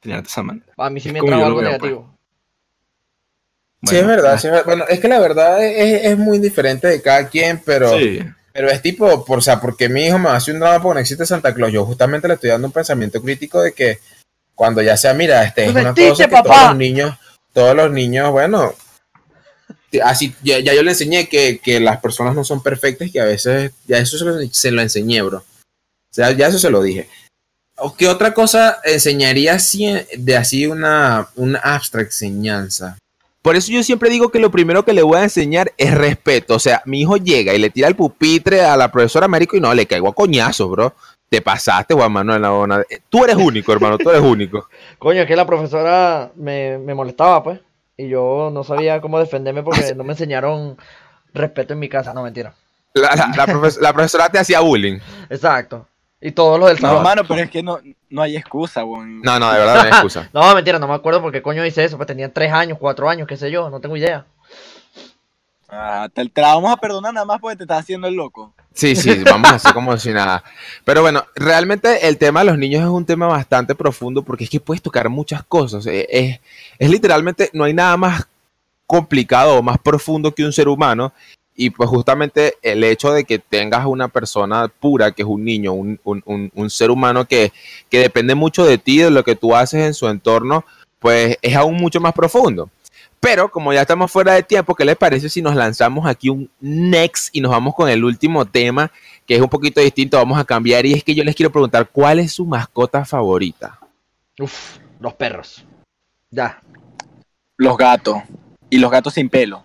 [0.00, 0.72] tenía de esa manera.
[0.76, 2.16] A mí sí me trajo algo veo, negativo.
[3.80, 3.90] Pues.
[3.90, 4.66] Sí, es verdad, sí, es verdad.
[4.66, 8.20] Bueno, es que la verdad es, es, muy diferente de cada quien, pero, sí.
[8.52, 11.00] pero es tipo, por, o sea, porque mi hijo me hace un drama porque no
[11.00, 11.72] existe Santa Claus.
[11.72, 13.98] Yo justamente le estoy dando un pensamiento crítico de que
[14.54, 16.54] cuando ya sea, mira, este es una cosa que papá?
[16.54, 17.18] todos los niños,
[17.52, 18.74] todos los niños, bueno,
[20.04, 23.20] así ya, ya yo le enseñé que, que, las personas no son perfectas y que
[23.20, 25.44] a veces, ya eso se lo, se lo enseñé, bro.
[26.16, 27.10] O sea, ya eso se lo dije.
[27.98, 29.86] ¿Qué otra cosa enseñaría así,
[30.16, 32.96] de así una, una abstract enseñanza?
[33.42, 36.54] Por eso yo siempre digo que lo primero que le voy a enseñar es respeto.
[36.54, 39.60] O sea, mi hijo llega y le tira el pupitre a la profesora Américo y
[39.60, 40.94] no, le caigo a coñazos, bro.
[41.28, 42.40] Te pasaste, Juan Manuel.
[42.40, 42.66] No,
[43.10, 44.70] tú eres único, hermano, tú eres único.
[44.98, 47.60] Coño, es que la profesora me, me molestaba, pues.
[47.98, 50.78] Y yo no sabía cómo defenderme porque no me enseñaron
[51.34, 52.14] respeto en mi casa.
[52.14, 52.54] No, mentira.
[52.94, 54.98] La, la, la, profes la profesora te hacía bullying.
[55.28, 55.86] Exacto.
[56.20, 56.98] Y todo lo del salón.
[56.98, 59.20] No, mano, pero es que no, no hay excusa, weón.
[59.20, 60.30] No, no, de verdad no hay excusa.
[60.32, 61.96] no, mentira, no me acuerdo porque coño hice eso.
[61.96, 64.24] Pues tenía tres años, cuatro años, qué sé yo, no tengo idea.
[65.68, 68.54] Ah, te, te, la vamos a perdonar nada más porque te estás haciendo el loco.
[68.72, 70.42] Sí, sí, vamos a hacer como si nada.
[70.84, 74.50] Pero bueno, realmente el tema de los niños es un tema bastante profundo porque es
[74.50, 75.84] que puedes tocar muchas cosas.
[75.86, 76.40] Es, es,
[76.78, 78.26] es literalmente, no hay nada más
[78.86, 81.12] complicado o más profundo que un ser humano
[81.56, 85.72] y pues justamente el hecho de que tengas una persona pura, que es un niño,
[85.72, 87.52] un, un- un- un ser humano que,
[87.88, 90.64] que depende mucho de ti, de lo que tú haces en su entorno,
[90.98, 92.68] pues es aún mucho más profundo.
[93.18, 96.50] Pero como ya estamos fuera de tiempo, ¿qué les parece si nos lanzamos aquí un
[96.60, 98.92] next y nos vamos con el último tema,
[99.26, 101.88] que es un poquito distinto, vamos a cambiar y es que yo les quiero preguntar,
[101.90, 103.78] ¿cuál es su mascota favorita?
[104.38, 105.64] Uf, los perros.
[106.30, 106.60] Ya.
[107.56, 108.18] Los gatos.
[108.68, 109.64] Y los gatos sin pelo.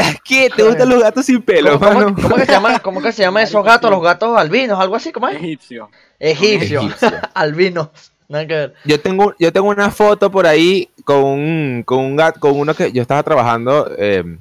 [0.24, 0.50] ¿Qué?
[0.54, 2.16] ¿Te gustan los gatos sin pelo, ¿Cómo, mano?
[2.20, 3.90] cómo que se llama, cómo que se llama esos gatos?
[3.90, 5.36] Los gatos albinos, algo así, ¿cómo es?
[5.36, 5.90] Egipcio.
[6.18, 6.84] Egipcios.
[6.84, 7.10] Egipcio.
[7.34, 7.88] albinos.
[8.28, 8.74] Nada que ver.
[8.84, 12.74] Yo tengo, yo tengo una foto por ahí con un, con un gato, con uno
[12.74, 14.38] que yo estaba trabajando eh,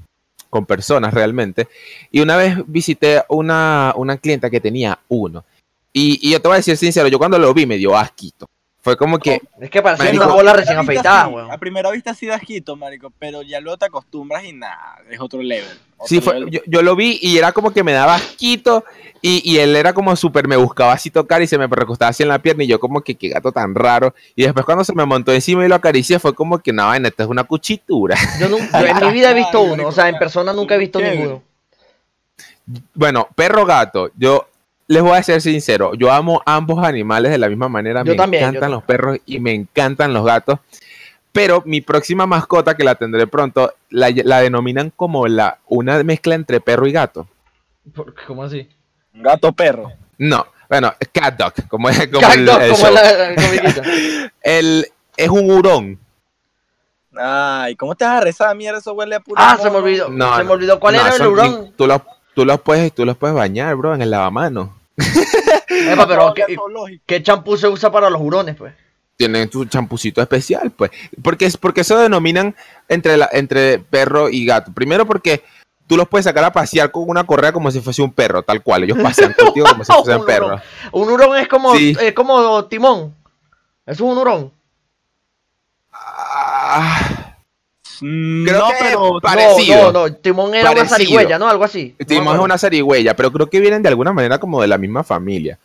[0.50, 1.68] con personas realmente.
[2.12, 5.44] Y una vez visité una, una clienta que tenía uno.
[5.92, 8.48] Y, y yo te voy a decir sincero, yo cuando lo vi me dio asquito.
[8.82, 11.52] Fue como que, Es que parece Marico, una bola recién afeitada, sí, weón.
[11.52, 15.20] A primera vista sí da asquito, marico, pero ya luego te acostumbras y nada, es
[15.20, 15.78] otro level.
[15.98, 16.50] Otro sí, fue, level.
[16.50, 18.86] yo, yo lo vi y era como que me daba asquito.
[19.22, 22.24] Y, y él era como súper, me buscaba así tocar y se me recostaba así
[22.24, 22.64] en la pierna.
[22.64, 24.16] Y yo como que, qué gato tan raro.
[24.36, 27.10] Y después cuando se me montó encima y lo acaricié, fue como que, no, vaina,
[27.10, 28.16] esto es una cuchitura.
[28.40, 30.78] Yo, nunca, yo en mi vida he visto uno, o sea, en persona nunca he
[30.78, 31.44] visto ninguno.
[32.94, 34.48] Bueno, perro gato, yo
[34.90, 38.18] les voy a ser sincero, yo amo ambos animales de la misma manera, Yo me
[38.18, 38.76] también, yo encantan también.
[38.76, 40.60] los perros y me encantan los gatos,
[41.32, 46.36] pero mi próxima mascota que la tendré pronto la, la denominan como la una mezcla
[46.36, 47.28] entre perro y gato.
[47.96, 48.68] ¿Por- ¿Cómo así?
[49.14, 49.92] Gato perro.
[50.18, 52.94] No, bueno, cat dog, como es como el, Cactus, el como show.
[52.94, 54.32] la.
[54.42, 56.00] El- es un hurón.
[57.16, 58.80] Ay, ¿cómo te vas a rezar, mierda?
[58.80, 60.10] Eso huele a puro Ah, se me olvidó.
[60.10, 60.80] No, se me olvidó.
[60.80, 61.74] ¿Cuál No, era el hurón?
[61.76, 62.02] Tú los,
[62.36, 64.70] tú los puedes, tú los puedes bañar, bro, en el lavamanos.
[65.70, 66.34] Epa, pero
[67.06, 68.74] ¿qué, champú se usa para los hurones, pues?
[69.16, 70.92] tienen su champucito especial, pues.
[71.22, 72.56] Porque es porque se denominan
[72.88, 74.72] entre, la, entre perro y gato.
[74.74, 75.44] Primero porque
[75.88, 78.64] tú los puedes sacar a pasear con una correa como si fuese un perro, tal
[78.64, 78.86] cual.
[78.86, 80.48] Ellos pasean contigo como si fuesen Un perros.
[80.48, 80.62] hurón.
[80.94, 81.98] Un hurón es como, Sí.
[82.00, 83.14] es como timón.
[83.86, 84.54] Eso es un hurón.
[85.92, 87.19] Ah,
[88.00, 89.92] Creo no, que pero Parecido.
[89.92, 90.14] No, no.
[90.14, 91.48] Timón era una zarigüeya, ¿no?
[91.50, 91.96] Algo así.
[92.00, 94.78] No Timón es una zarigüeya, pero creo que vienen de alguna manera como de la
[94.78, 95.60] misma familia.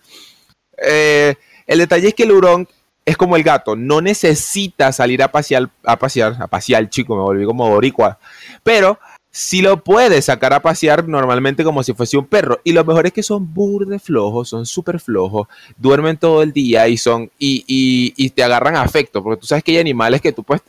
[0.76, 1.34] Eh,
[1.66, 2.68] el detalle es que el hurón
[3.04, 7.22] es como el gato, no necesita salir a pasear, a pasear, a pasear, chico, me
[7.22, 8.18] volví como boricua,
[8.62, 8.98] pero
[9.36, 12.60] sí lo puedes sacar a pasear normalmente como si fuese un perro.
[12.62, 16.86] Y lo mejor es que son burde flojos, son súper flojos, duermen todo el día
[16.86, 20.30] y son, y, y- y te agarran afecto, porque tú sabes que hay animales que
[20.32, 20.62] tú puedes,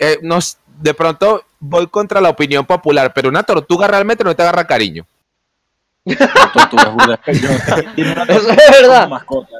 [0.00, 4.42] eh, nos, de pronto voy contra la opinión popular, pero una tortuga realmente no te
[4.42, 5.06] agarra cariño.
[6.52, 7.38] tortuga es
[8.28, 8.48] Eso
[8.82, 9.10] verdad.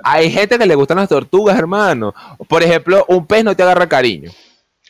[0.02, 2.12] Hay gente que le gustan las tortugas, hermano.
[2.48, 4.32] Por ejemplo, un pez no te agarra cariño.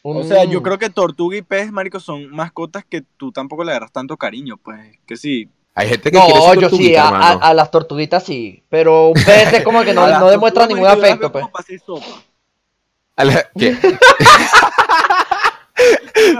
[0.02, 3.72] O sea, yo creo que tortuga y pez, marico, son mascotas que tú tampoco le
[3.72, 4.98] agarras tanto cariño, pues.
[5.06, 5.48] Que sí.
[5.74, 7.40] Hay gente que quiere No, ser yo sí, a, a- hermano.
[7.42, 8.62] a las tortuguitas sí.
[8.68, 11.44] Pero un pez es como que no, demuestra ningún afecto, pues.
[13.16, 13.76] A la- ¿qué?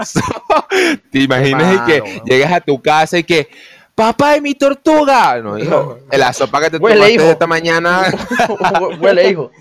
[0.05, 0.21] So-
[1.11, 3.49] ¿Te imaginas y que llegas a tu casa y que,
[3.95, 5.39] papá, ¿y mi tortuga?
[5.41, 7.23] No, hijo, la sopa que te Huele, tomaste hijo.
[7.23, 8.05] esta mañana.
[8.99, 9.51] Huele, hijo.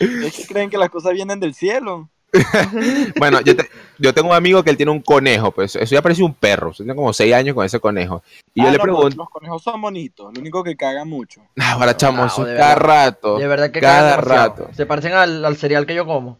[0.00, 2.08] Es que creen que las cosas vienen del cielo.
[3.18, 3.68] Bueno, yo, te-
[3.98, 6.72] yo tengo un amigo que él tiene un conejo, pues eso ya parece un perro.
[6.72, 8.22] Tiene como seis años con ese conejo.
[8.54, 11.40] Y yo Ah, le no, pregunto, Los conejos son bonitos, lo único que cagan mucho.
[11.58, 12.86] ah, ahora chamo, eso de es cada verdad.
[12.86, 13.38] rato.
[13.38, 14.68] De verdad que cada rato.
[14.74, 16.38] Se parecen al, al cereal que yo como.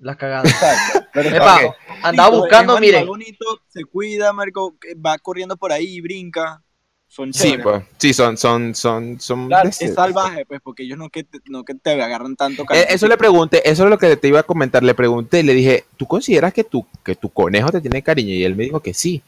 [0.00, 0.52] Las cagadas.
[0.52, 1.06] Exacto.
[1.12, 1.74] Pero Epa, Ok.
[2.04, 6.62] andaba bonito, buscando, animal bonito, se cuida, marico, que va corriendo por ahí y brinca.
[7.10, 7.64] Son Sí, chéveres.
[7.64, 9.48] pues, sí, son, son, son, son.
[9.48, 12.66] Claro, es salvaje, pues, porque ellos no que te, no que te agarran tanto Eh,
[12.66, 12.86] cariño.
[12.90, 14.82] eso le pregunté, eso es lo que te iba a comentar.
[14.82, 18.34] Le pregunté, le dije, ¿tú consideras que tu, que tu conejo te tiene cariño?
[18.34, 19.22] Y él me dijo que sí.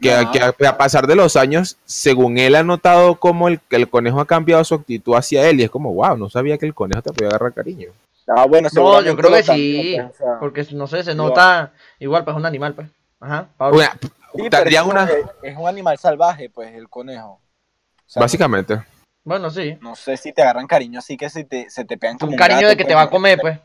[0.00, 0.30] Que, No.
[0.32, 3.88] que a, a pasar de los años, según él ha notado cómo el, que el
[3.90, 5.60] conejo ha cambiado su actitud hacia él.
[5.60, 7.88] Y es como, wow, no sabía que el conejo te podía agarrar cariño.
[8.26, 9.46] Ah, bueno, No, yo creo que sí.
[9.48, 11.28] también, pues, o sea, Porque no sé, se Igual.
[11.28, 12.88] nota igual, pues es un animal, pues.
[13.20, 13.48] Ajá.
[13.56, 13.78] Pablo.
[13.78, 13.98] Una-
[14.34, 15.08] sí, pero tendría es, una,
[15.42, 17.28] es un animal salvaje, pues, el conejo.
[17.32, 17.40] O
[18.06, 18.82] sea, básicamente.
[19.24, 19.76] Bueno, sí.
[19.80, 22.38] No sé si te agarran cariño, así que si te, se te pegan como Un
[22.38, 23.58] cariño gato, de que te pues, va a comer, pues.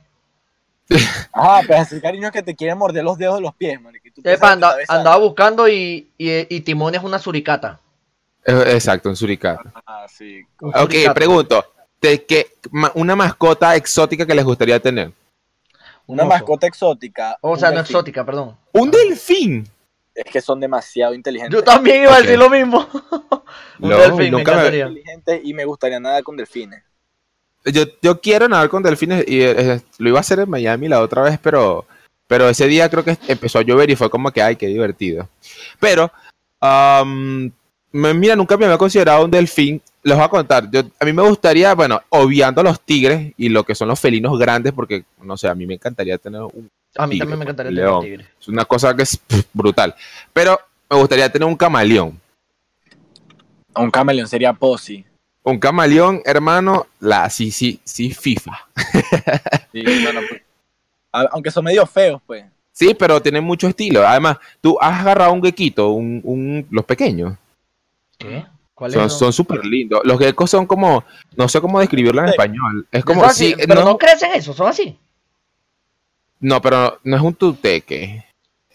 [1.32, 4.52] Ajá, pero así cariño que te quiere morder los dedos de los pies, piensas Epa,
[4.52, 5.00] anda- besando.
[5.00, 7.80] andaba buscando y, y, y Timón es una suricata.
[8.46, 9.72] Eh, Exacto, un suricata.
[9.86, 10.42] Ah, sí.
[10.60, 11.14] Un Ok, suricata.
[11.14, 11.66] pregunto.
[12.02, 15.14] ¿de qué, ma- una mascota exótica que les gustaría tener?
[16.06, 16.30] Una oso.
[16.30, 17.38] mascota exótica.
[17.40, 17.96] O sea, no delfín.
[17.96, 18.58] exótica, perdón.
[18.74, 19.70] Un delfín.
[20.16, 21.58] Es que son demasiado inteligentes.
[21.60, 22.88] Yo también iba a decir lo mismo.
[23.80, 24.88] Un No, delfín, nunca me- encantaría.
[24.88, 26.84] inteligentes y me gustaría nadar con delfines.
[27.66, 31.00] Yo, yo quiero nadar con delfines y eh, lo iba a hacer en Miami la
[31.02, 31.86] otra vez, pero,
[32.28, 35.30] pero ese día creo que empezó a llover y fue como que, ay, qué divertido.
[35.80, 36.12] Pero
[37.92, 39.82] me- mira, nunca me había considerado un delfín.
[40.04, 40.70] Les voy a contar.
[40.70, 44.00] Yo- a mí me gustaría, bueno, obviando a los tigres y lo que son los
[44.00, 46.70] felinos grandes, porque, no sé, a mí me encantaría tener un.
[46.96, 48.04] A mí Tigre, también me encantaría tener un león.
[48.04, 48.28] tigre.
[48.40, 49.96] Es una cosa que es pff, brutal.
[50.32, 52.20] Pero me gustaría tener un camaleón.
[53.76, 55.06] Un camaleón sería Posi.
[55.44, 58.58] Un camaleón, hermano, la sí, sí, sí, FIFA.
[59.72, 60.42] Sí, bueno, pues.
[61.32, 62.46] Aunque son medio feos, pues.
[62.72, 64.08] Sí, pero tienen mucho estilo.
[64.08, 67.34] Además, tú has agarrado un gequito, un, un- los pequeños.
[68.18, 68.46] ¿Qué?
[68.74, 69.14] ¿Cuál Son es?
[69.14, 70.02] son súper lindos.
[70.04, 71.04] Los geckos son como,
[71.36, 72.32] no sé cómo describirlo en Sí.
[72.32, 72.88] español.
[72.92, 74.98] Es como si, pero no, no, crecen eso, son así.
[76.44, 78.26] No, pero no es un tuteque.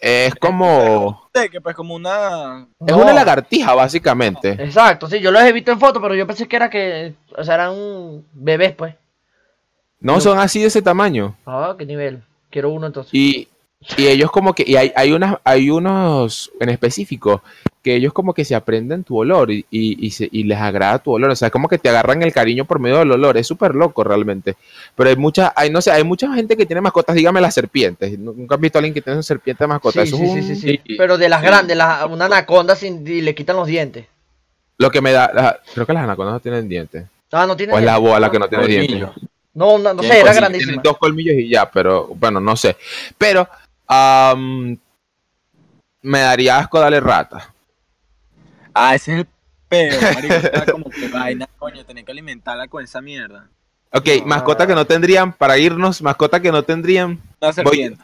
[0.01, 2.67] Es como, que pues como una...
[2.79, 2.97] es No.
[2.99, 4.51] una lagartija básicamente.
[4.51, 7.43] Exacto, sí, yo los he visto en fotos, pero yo pensé que era que, o
[7.43, 8.95] sea, eran bebés, pues.
[9.99, 11.35] No, son así de ese tamaño.
[11.45, 12.23] Ah, qué nivel.
[12.49, 13.13] Quiero uno entonces.
[13.13, 13.49] Y,
[13.97, 17.43] y ellos como que, y hay, hay, unas, hay unos en específico
[17.81, 20.99] que ellos como que se aprenden tu olor y, y, y se- y les agrada
[20.99, 21.29] tu olor.
[21.31, 23.37] O sea, es como que te agarran el cariño por medio del olor.
[23.37, 24.57] Es súper loco realmente.
[24.95, 28.19] Pero hay mucha, hay, no sé, hay mucha gente que tiene mascotas, dígame las serpientes.
[28.19, 30.01] Nunca han visto a alguien que tiene una serpiente de mascota.
[30.05, 30.81] Sí, Eso sí, es sí, un- sí, sí.
[30.85, 30.95] sí.
[30.97, 34.07] Pero de las grandes, las, una anaconda sin, y le quitan los dientes.
[34.77, 37.05] Lo que me da, la- creo que las anacondas no tienen dientes.
[37.31, 39.07] Ah, no tiene O es la boa la que no tiene dientes.
[39.53, 40.67] No, no, no sé, Tienen era grandísima.
[40.71, 42.75] Tienen dos colmillos y ya, pero bueno, no sé.
[43.17, 43.47] Pero
[46.01, 47.53] me daría asco darle rata.
[48.73, 49.27] Ah, ese es el
[49.67, 50.33] peor, marico.
[50.33, 53.47] Está como que vaina, coño, tener que alimentarla con esa mierda.
[53.91, 54.23] Ok, Ah.
[54.25, 58.03] mascota que no tendrían, para irnos, mascota que no tendrían, Una serpiente.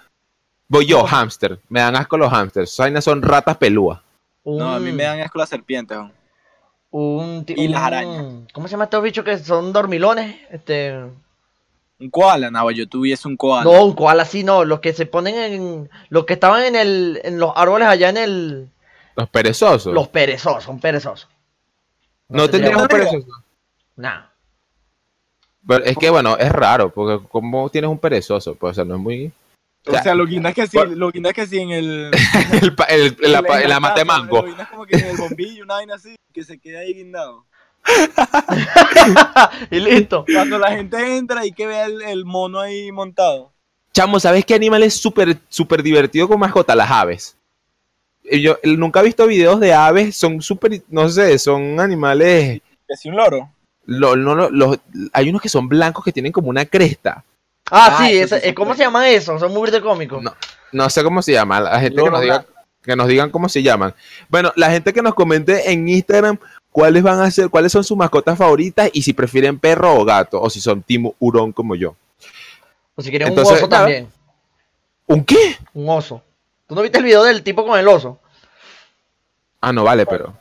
[0.67, 1.05] voy yo, No.
[1.07, 1.59] hámster.
[1.69, 2.71] Me dan asco los hámsters.
[2.71, 3.99] Esas vainas son ratas pelúas.
[4.43, 5.97] Un, No, a mí me dan asco las serpientes.
[5.97, 6.11] ¿no?
[6.91, 8.25] un, Y las arañas.
[8.53, 10.37] ¿Cómo se llama estos bichos que son dormilones?
[10.49, 10.95] Este.
[11.99, 13.63] Un koala, no, yo tuviese un koala.
[13.63, 14.63] No, un koala así no.
[14.65, 15.89] Los que se ponen en.
[16.09, 17.21] Los que estaban en el.
[17.23, 18.69] En los árboles allá en el.
[19.15, 19.93] Los perezosos.
[19.93, 21.27] Los perezosos, son perezosos.
[22.27, 22.87] no se tendrían un llama.
[22.89, 23.27] perezoso.
[23.95, 24.25] Nah.
[25.67, 28.95] Pero es que bueno, es raro, porque como tienes un perezoso, pues o sea, no
[28.95, 29.31] es muy.
[29.87, 32.11] O sea, lo guinda es que sí, Por- lo guinda es que sí en el...
[32.89, 34.37] el, el- la, mango.
[34.37, 36.93] Lo guinda es como que en el bombillo, una vaina así, que se queda ahí
[36.95, 37.45] guindado.
[39.71, 40.25] y listo.
[40.31, 43.53] Cuando la gente entra y que vea el, el mono ahí montado.
[43.93, 46.75] Chamo, ¿sabes qué animal es súper súper divertido con mascota?
[46.75, 47.34] Las aves.
[48.29, 52.61] Y Yo eh, nunca he visto videos de aves, son súper, no sé, son animales.
[52.87, 53.49] Que si un loro.
[53.85, 54.79] lo- no, lo- los-
[55.13, 57.23] hay unos que son blancos que tienen como una cresta.
[57.71, 59.37] Ah, Ah, sí, eso sí, sí, ¿cómo se llama eso?
[59.39, 60.21] Son muy de cómicos.
[60.23, 60.33] No.
[60.71, 61.59] No sé cómo se llama.
[61.59, 62.45] La gente que nos, diga,
[62.81, 63.93] que nos digan cómo se llaman.
[64.29, 66.37] Bueno, la gente que nos comente en Instagram
[66.71, 70.41] cuáles van a ser, cuáles son sus mascotas favoritas y si prefieren perro o gato,
[70.41, 71.95] o si son Team Hurón como yo.
[72.95, 74.07] O si quieren Entonces, un oso también.
[75.07, 75.57] ¿Un qué?
[75.73, 76.21] Un oso.
[76.67, 78.19] ¿Tú no viste el video del tipo con el oso?
[79.61, 80.33] Ah, no vale, pero.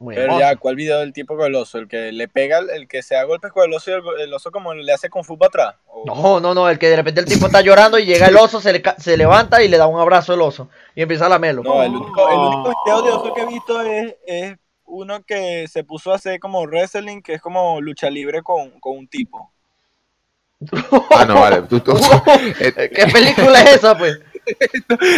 [0.00, 0.40] Muy Pero hermoso.
[0.40, 1.78] ya, ¿cuál video del tipo con el oso?
[1.78, 4.32] El que le pega, el, que se da golpes con el oso y el, el
[4.32, 5.74] oso como le hace con fútbol atrás.
[5.88, 8.36] O- No, no, no, el que de repente el tipo está llorando y llega el
[8.36, 11.26] oso, se, le ca- se levanta y le da un abrazo al oso y empieza
[11.26, 11.64] a lamerlo.
[11.64, 15.66] No, el único, el único video de oso que he visto es, es uno que
[15.66, 19.50] se puso a hacer como wrestling, que es como lucha libre con, con un tipo.
[21.10, 21.62] Ah, no vale.
[21.62, 21.96] Tú- tú-
[22.58, 24.20] ¿Qué película es esa, pues?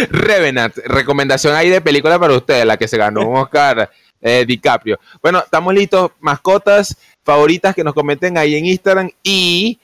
[0.09, 3.89] Revenant, recomendación ahí de película para ustedes, la que se ganó un Oscar
[4.21, 4.99] eh, DiCaprio.
[5.21, 6.11] Bueno, estamos listos.
[6.19, 9.79] Mascotas favoritas que nos comenten ahí en Instagram y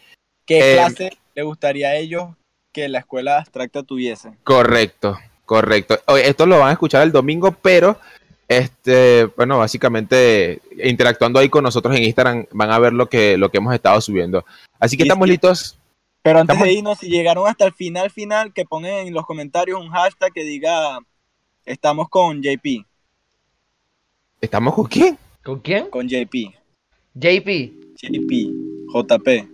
[0.45, 2.29] ¿Qué Eh, clase le gustaría a ellos
[2.71, 4.31] que la escuela abstracta tuviese?
[4.43, 5.99] correcto, correcto.
[6.05, 7.99] Oye, esto lo van a escuchar el domingo, pero
[8.47, 13.49] este, bueno, básicamente interactuando ahí con nosotros en Instagram van a ver lo que lo
[13.49, 14.45] que hemos estado subiendo.
[14.79, 15.77] Así que estamos listos.
[16.22, 19.26] Pero antes Estamos- de irnos, si llegaron hasta el final, final, que pongan en los
[19.26, 20.99] comentarios un hashtag que diga
[21.65, 22.86] estamos con JP,
[24.41, 25.18] ¿Estamos con quién?
[25.43, 25.88] ¿Con quién?
[25.89, 26.53] con JP,
[27.15, 27.74] JP.
[27.95, 28.32] JP,
[28.93, 29.47] JP.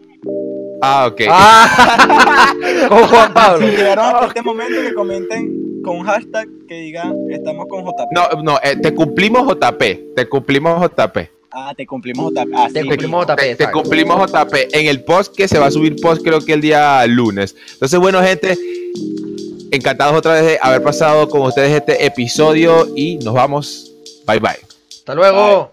[0.82, 1.22] Ah, ok.
[1.30, 2.54] Ah,
[2.90, 3.68] con Juan Si Pablo.
[3.68, 8.12] llegaron hasta este momento, que comenten con un hashtag que diga estamos con JP.
[8.12, 11.18] No, no, eh, te cumplimos JP, te cumplimos JP.
[11.56, 12.52] Ah, te cumplimos JP.
[12.56, 13.28] Ah, Te sí, cumplimos.
[13.28, 13.58] JP.
[13.58, 16.62] Te, cumplimos JP en el post que se va a subir post creo que el
[16.62, 17.56] día lunes.
[17.74, 18.58] Entonces, bueno, gente,
[19.72, 23.92] encantados otra vez de haber pasado con ustedes este episodio y nos vamos.
[24.26, 24.58] Bye bye.
[24.90, 25.72] Hasta luego.